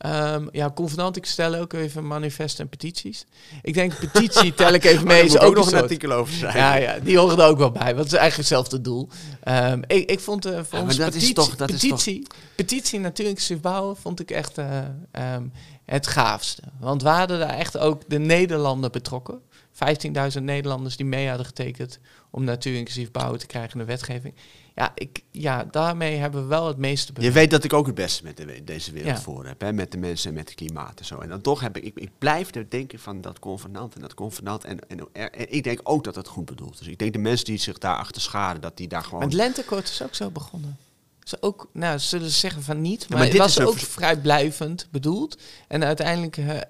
Ehm, 0.02 0.48
ja, 0.52 0.72
convenant, 0.72 1.16
ik 1.18 1.26
stel 1.26 1.56
ook 1.56 1.74
even 1.74 2.08
manifesten 2.08 2.64
en 2.64 2.70
petities. 2.70 3.26
Ik 3.62 3.74
denk 3.74 4.00
petitie 4.00 4.54
tel 4.62 4.74
ik 4.74 4.84
even 4.84 5.08
mee. 5.08 5.24
Is 5.24 5.38
ook 5.38 5.44
ook 5.44 5.56
nog 5.56 5.64
een 5.66 5.70
soort- 5.72 5.82
artikel 5.82 6.12
over 6.12 6.34
zijn. 6.34 6.58
Ja, 6.58 6.76
ja, 6.76 7.00
die 7.00 7.18
horen 7.18 7.40
er 7.40 7.46
ook 7.48 7.58
wel 7.58 7.72
bij. 7.72 7.84
Want 7.96 7.98
het 7.98 8.06
is 8.06 8.14
eigenlijk 8.14 8.36
hetzelfde 8.50 8.82
doel. 8.82 9.10
Ehm, 9.44 9.82
ik, 9.88 10.10
ik 10.10 10.20
vond 10.20 10.46
eh 10.46 10.52
voor 10.52 10.78
Ja, 10.80 10.84
ons 10.86 10.98
maar 10.98 11.06
dat 11.06 11.16
is 11.16 11.22
petitie, 11.22 11.34
toch- 11.34 11.56
dat 11.56 11.70
is 11.70 11.80
petitie, 11.80 12.28
petitie 12.56 13.00
natuurlijk 13.00 13.40
bouwen 13.62 13.96
vond 13.98 14.20
ik 14.20 14.32
echt 14.32 14.58
eh, 14.58 14.80
ehm, 15.12 15.44
het 15.86 16.08
gaafste. 16.08 16.62
Want 16.80 17.02
we 17.04 17.10
hadden 17.10 17.40
daar 17.40 17.58
echt 17.58 17.78
ook 17.78 18.02
de 18.08 18.20
Nederlander 18.20 18.90
betrokken. 18.90 19.40
15.000 19.74 20.44
Nederlanders 20.44 20.96
die 20.98 21.06
mee 21.06 21.28
hadden 21.28 21.46
getekend 21.46 22.00
om 22.32 22.44
natuur 22.44 22.76
inclusief 22.78 23.12
bouwen 23.12 23.40
te 23.40 23.46
krijgen 23.46 23.72
in 23.74 23.80
de 23.80 23.86
wetgeving. 23.86 24.34
Ja, 24.76 24.92
ik, 24.96 25.22
ja, 25.32 25.64
daarmee 25.64 26.18
hebben 26.18 26.42
we 26.42 26.48
wel 26.48 26.68
het 26.68 26.78
meeste 26.78 27.08
Je 27.08 27.14
bereikt. 27.14 27.36
weet 27.36 27.52
dat 27.52 27.64
ik 27.64 27.74
ook 27.74 27.86
het 27.86 27.96
beste 27.96 28.24
met 28.24 28.38
de, 28.38 28.62
deze 28.64 28.92
wereld 28.92 29.16
Ja. 29.18 29.22
voor 29.22 29.46
heb. 29.46 29.62
Hè? 29.62 29.74
Met 29.74 29.92
de 29.92 29.98
mensen 29.98 30.30
en 30.30 30.36
met 30.36 30.50
het 30.50 30.58
klimaat 30.58 31.00
en 31.00 31.06
zo. 31.06 31.18
En 31.20 31.30
dan 31.30 31.42
toch 31.42 31.60
heb 31.62 31.78
ik, 31.78 31.84
ik, 31.84 31.96
ik 31.96 32.10
blijf 32.18 32.56
er 32.56 32.70
denken 32.70 33.00
van 33.00 33.22
dat 33.22 33.40
convenant 33.40 33.96
en 33.96 34.02
dat 34.02 34.14
convenant. 34.14 34.64
En, 34.64 34.80
en, 34.90 35.08
en 35.14 35.54
ik 35.54 35.64
denk 35.64 35.80
ook 35.84 36.04
dat 36.04 36.16
het 36.16 36.28
goed 36.28 36.46
bedoeld 36.46 36.82
is. 36.82 36.88
Ik 36.88 36.98
denk 37.00 37.14
de 37.14 37.20
mensen 37.20 37.46
die 37.46 37.58
zich 37.58 37.78
daarachter 37.78 38.22
scharen, 38.22 38.62
dat 38.62 38.78
die 38.78 38.88
daar 38.88 39.04
gewoon... 39.04 39.22
Het 39.22 39.34
lentekort 39.34 39.90
is 39.90 40.04
ook 40.04 40.16
zo 40.16 40.30
begonnen. 40.30 40.78
Is 41.24 41.42
ook, 41.42 41.70
nou, 41.74 42.00
zullen 42.00 42.30
ze 42.30 42.40
zeggen 42.40 42.64
van 42.64 42.82
niet, 42.82 43.00
maar, 43.00 43.18
maar 43.18 43.28
het 43.28 43.32
dit 43.32 43.42
was 43.42 43.58
is 43.58 43.66
ook 43.66 43.78
vrijblijvend 43.78 44.88
bedoeld. 44.92 45.38
En 45.68 45.84
uiteindelijk 45.84 46.38
eh, 46.38 46.58
eh, 46.58 46.64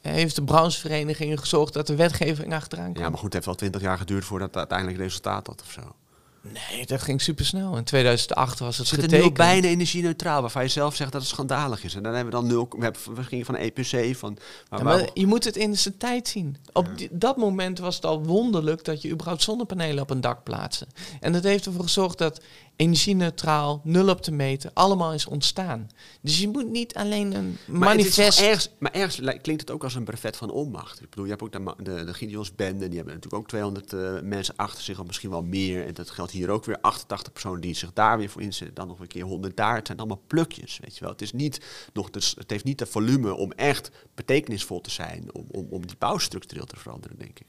heeft 0.00 0.34
de 0.36 0.44
branchevereniging 0.44 1.40
gezorgd 1.40 1.72
dat 1.72 1.86
de 1.86 1.94
wetgeving 1.96 2.54
achteraan 2.54 2.92
kwam. 2.92 3.02
Ja, 3.04 3.08
maar 3.08 3.18
goed, 3.18 3.24
het 3.24 3.32
heeft 3.32 3.46
wel 3.46 3.54
twintig 3.54 3.80
jaar 3.80 3.98
geduurd 3.98 4.24
voordat 4.24 4.48
het 4.48 4.56
uiteindelijk 4.56 4.98
resultaat 4.98 5.46
had 5.46 5.60
of 5.62 5.70
zo. 5.70 5.94
Nee, 6.42 6.86
dat 6.86 7.02
ging 7.02 7.22
supersnel. 7.22 7.76
In 7.76 7.84
2008 7.84 8.58
was 8.58 8.76
het 8.78 8.86
Zit 8.86 8.96
nu 8.96 9.02
getekend. 9.04 9.28
al 9.38 9.46
bijna 9.46 9.66
energie-neutraal, 9.68 10.40
waarvan 10.40 10.62
je 10.62 10.68
zelf 10.68 10.94
zegt 10.96 11.12
dat 11.12 11.20
het 11.20 11.30
schandalig 11.30 11.84
is. 11.84 11.94
En 11.94 12.02
dan 12.02 12.14
hebben 12.14 12.32
we 12.34 12.38
dan 12.40 12.48
nul. 12.48 12.66
We, 12.78 12.82
hebben, 12.84 13.24
gingen 13.24 13.44
van 13.46 13.54
EPC 13.56 14.16
van. 14.16 14.38
Maar 14.68 14.78
Ja, 14.78 14.84
waarom- 14.84 15.02
maar 15.02 15.10
je 15.14 15.26
moet 15.26 15.44
het 15.44 15.56
in 15.56 15.76
zijn 15.78 15.96
tijd 15.96 16.28
zien. 16.28 16.56
Op 16.72 16.88
die- 16.96 17.08
dat 17.12 17.36
moment 17.36 17.78
was 17.78 17.94
het 17.94 18.04
al 18.06 18.24
wonderlijk 18.24 18.84
dat 18.84 19.02
je 19.02 19.10
überhaupt 19.10 19.42
zonnepanelen 19.42 20.02
op 20.02 20.10
een 20.10 20.20
dak 20.20 20.42
plaatste. 20.42 20.86
En 21.20 21.32
dat 21.32 21.42
heeft 21.42 21.66
ervoor 21.66 21.82
gezorgd 21.82 22.18
dat 22.18 22.40
energie-neutraal, 22.80 23.80
nul 23.84 24.08
op 24.08 24.20
te 24.22 24.32
meten, 24.32 24.70
allemaal 24.74 25.12
is 25.12 25.26
ontstaan. 25.26 25.88
Dus 26.20 26.40
je 26.40 26.48
moet 26.48 26.70
niet 26.70 26.94
alleen 26.94 27.34
een 27.34 27.56
Maar, 27.66 27.78
manifest... 27.78 28.40
ergens, 28.40 28.70
maar 28.78 28.92
ergens 28.92 29.16
li- 29.16 29.38
klinkt 29.40 29.60
het 29.60 29.70
ook 29.70 29.84
als 29.84 29.94
een 29.94 30.04
brevet 30.04 30.36
van 30.36 30.50
onmacht. 30.50 31.00
Ik 31.02 31.10
bedoel, 31.10 31.24
je 31.24 31.30
hebt 31.30 31.42
ook 31.42 31.52
de, 31.52 31.74
de, 31.84 32.04
de 32.04 32.14
Gideons 32.14 32.54
Bende, 32.54 32.86
die 32.88 32.96
hebben 32.96 33.14
natuurlijk 33.14 33.42
ook 33.42 33.48
200 33.48 33.92
eh, 33.92 34.20
mensen 34.22 34.56
achter 34.56 34.82
zich, 34.84 35.00
of 35.00 35.06
misschien 35.06 35.30
wel 35.30 35.42
meer. 35.42 35.86
En 35.86 35.94
dat 35.94 36.10
geldt 36.10 36.32
hier 36.32 36.50
ook 36.50 36.64
weer 36.64 36.80
88 36.80 37.32
personen 37.32 37.60
die 37.60 37.74
zich 37.74 37.92
daar 37.92 38.18
weer 38.18 38.30
voor 38.30 38.42
inzetten. 38.42 38.74
Dan 38.74 38.88
nog 38.88 39.00
een 39.00 39.06
keer 39.06 39.24
100 39.24 39.56
daar. 39.56 39.76
Het 39.76 39.86
zijn 39.86 39.98
allemaal 39.98 40.22
plukjes, 40.26 40.78
weet 40.82 40.94
je 40.94 41.00
wel. 41.00 41.10
Het, 41.12 41.22
is 41.22 41.32
niet 41.32 41.60
nog 41.92 42.10
de, 42.10 42.20
s- 42.20 42.34
het 42.38 42.50
heeft 42.50 42.64
niet 42.64 42.78
de 42.78 42.86
volume 42.86 43.34
om 43.34 43.52
echt 43.52 43.90
betekenisvol 44.14 44.80
te 44.80 44.90
zijn, 44.90 45.34
om, 45.34 45.44
om, 45.50 45.66
om 45.70 45.86
die 45.86 45.96
bouw 45.98 46.18
structureel 46.18 46.64
te 46.66 46.76
veranderen, 46.76 47.18
denk 47.18 47.38
ik. 47.38 47.46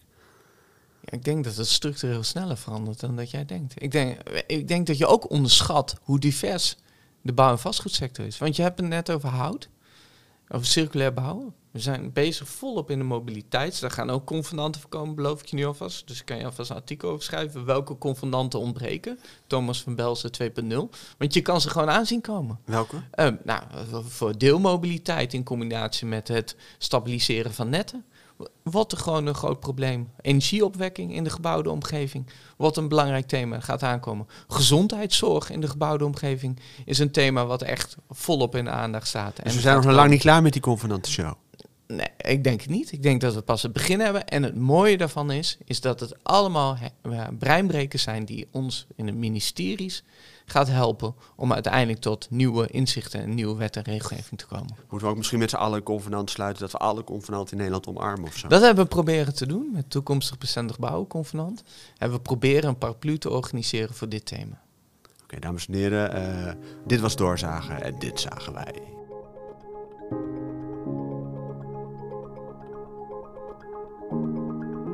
Ja, 1.02 1.12
ik 1.12 1.24
denk 1.24 1.44
dat 1.44 1.56
het 1.56 1.68
structureel 1.68 2.24
sneller 2.24 2.58
verandert 2.58 3.00
dan 3.00 3.16
dat 3.16 3.32
jij 3.32 3.46
denkt. 3.46 3.82
Ik 3.82 3.92
denk, 3.92 4.20
ik 4.48 4.68
denk 4.68 4.88
dat 4.88 4.98
je 4.98 5.08
ook 5.08 5.30
onderschat 5.30 5.96
hoe 6.02 6.20
divers 6.20 6.76
de 7.22 7.34
bouw- 7.34 7.52
en 7.52 7.60
vastgoedsector 7.60 8.26
is. 8.26 8.38
Want 8.38 8.56
je 8.56 8.62
hebt 8.62 8.80
het 8.80 8.88
net 8.88 9.12
over 9.12 9.30
hout, 9.30 9.70
over 10.48 10.66
circulair 10.66 11.14
bouwen. 11.14 11.54
We 11.72 11.80
zijn 11.80 12.14
bezig 12.14 12.48
volop 12.48 12.90
in 12.90 12.98
de 12.98 13.04
mobiliteit. 13.04 13.80
Daar 13.80 13.92
gaan 13.92 14.10
ook 14.10 14.26
convenanten 14.26 14.82
voor 14.82 14.90
komen, 14.90 15.16
beloof 15.16 15.42
ik 15.42 15.46
je 15.46 15.56
nu 15.56 15.66
alvast. 15.66 16.08
Dus 16.08 16.20
ik 16.20 16.26
kan 16.26 16.38
je 16.38 16.46
alvast 16.46 16.70
een 16.70 16.76
artikel 16.76 17.10
over 17.10 17.24
schrijven 17.24 17.66
welke 17.66 17.98
convenanten 17.98 18.60
ontbreken. 18.60 19.20
Thomas 19.48 19.82
van 19.84 19.96
Belsen 19.96 20.32
2.0. 20.32 20.76
Want 21.18 21.34
je 21.34 21.42
kan 21.42 21.62
ze 21.62 21.70
gewoon 21.70 21.90
aanzien 21.90 22.22
komen. 22.22 22.60
Welke? 22.66 23.02
Ehm, 23.12 23.36
nou, 23.44 23.64
voor 24.08 24.38
deelmobiliteit 24.38 25.34
in 25.34 25.44
combinatie 25.44 26.08
met 26.08 26.28
het 26.28 26.56
stabiliseren 26.78 27.54
van 27.54 27.70
netten. 27.70 28.06
Wat 28.64 28.92
er 28.92 28.98
gewoon 28.98 29.26
een 29.26 29.34
groot 29.34 29.60
probleem. 29.60 30.10
Energieopwekking 30.22 31.14
in 31.14 31.24
de 31.24 31.30
gebouwde 31.30 31.70
omgeving. 31.70 32.30
Wat 32.58 32.78
een 32.78 32.88
belangrijk 32.88 33.28
thema 33.28 33.60
gaat 33.60 33.84
aankomen. 33.84 34.28
Gezondheidszorg 34.48 35.50
in 35.50 35.62
de 35.62 35.68
gebouwde 35.68 36.06
omgeving 36.06 36.60
is 36.86 37.00
een 37.00 37.12
thema 37.12 37.46
wat 37.46 37.62
echt 37.62 37.96
volop 38.10 38.56
in 38.56 38.66
de 38.66 38.72
aandacht 38.72 39.08
staat. 39.08 39.36
Dus 39.36 39.44
we 39.46 39.52
het 39.52 39.62
zijn 39.62 39.76
nog 39.76 39.86
lang 39.86 40.10
niet 40.10 40.20
klaar 40.20 40.42
met 40.42 40.54
die 40.54 40.62
convenantenshow. 40.62 41.34
Nee, 41.88 42.08
ik 42.18 42.44
denk 42.44 42.62
het 42.62 42.70
niet. 42.70 42.92
Ik 42.92 43.04
denk 43.04 43.22
dat 43.22 43.34
we 43.34 43.42
pas 43.42 43.62
het 43.62 43.74
begin 43.74 44.00
hebben. 44.00 44.28
En 44.28 44.44
het 44.44 44.56
mooie 44.56 44.98
daarvan 44.98 45.32
is, 45.32 45.58
is 45.66 45.82
dat 45.82 46.00
het 46.00 46.16
allemaal 46.24 46.78
eh, 47.02 47.28
breinbrekers 47.40 48.04
zijn 48.04 48.26
die 48.26 48.48
ons 48.52 48.88
in 48.96 49.06
de 49.06 49.12
ministeries 49.12 50.04
gaat 50.52 50.68
helpen 50.68 51.16
om 51.36 51.54
uiteindelijk 51.54 52.00
tot 52.00 52.28
nieuwe 52.30 52.68
inzichten 52.68 53.22
en 53.22 53.34
nieuwe 53.34 53.56
wet 53.56 53.76
en 53.76 53.84
regelgeving 53.84 54.40
te 54.40 54.46
komen. 54.46 54.76
Moeten 54.80 55.00
we 55.00 55.08
ook 55.08 55.18
misschien 55.18 55.40
met 55.40 55.50
z'n 55.50 55.56
allen 55.56 55.78
een 55.78 55.84
convenant 55.84 56.30
sluiten 56.30 56.62
dat 56.62 56.72
we 56.72 56.78
alle 56.78 57.04
convenanten 57.04 57.52
in 57.52 57.58
Nederland 57.58 57.88
omarmen 57.88 58.28
of 58.28 58.38
zo? 58.38 58.48
Dat 58.48 58.62
hebben 58.62 58.84
we 58.84 58.90
proberen 58.90 59.36
te 59.36 59.48
doen 59.48 59.70
met 59.72 59.90
toekomstig 59.90 60.38
bestendig 60.38 60.80
bouwen 60.80 61.08
convenant. 61.08 61.64
Hebben 61.98 62.18
we 62.18 62.24
proberen 62.24 62.70
een 62.70 62.78
paraplu 62.78 63.18
te 63.18 63.30
organiseren 63.30 63.96
voor 63.96 64.10
dit 64.10 64.26
thema. 64.26 64.62
Oké, 65.24 65.40
dames 65.40 65.68
en 65.68 65.74
heren, 65.74 66.14
eh, 66.14 66.54
dit 66.86 67.00
was 67.00 67.16
Doorzagen 67.16 67.84
en 67.84 68.00
dit 68.00 68.20
zagen 68.20 68.54
wij. 68.54 69.00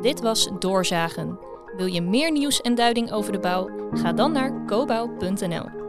Dit 0.01 0.19
was 0.19 0.49
Doorzagen. 0.59 1.39
Wil 1.77 1.85
je 1.85 2.01
meer 2.01 2.31
nieuws 2.31 2.61
en 2.61 2.75
duiding 2.75 3.11
over 3.11 3.31
de 3.31 3.39
bouw? 3.39 3.89
Ga 3.91 4.13
dan 4.13 4.31
naar 4.31 4.65
cobouw.nl. 4.65 5.86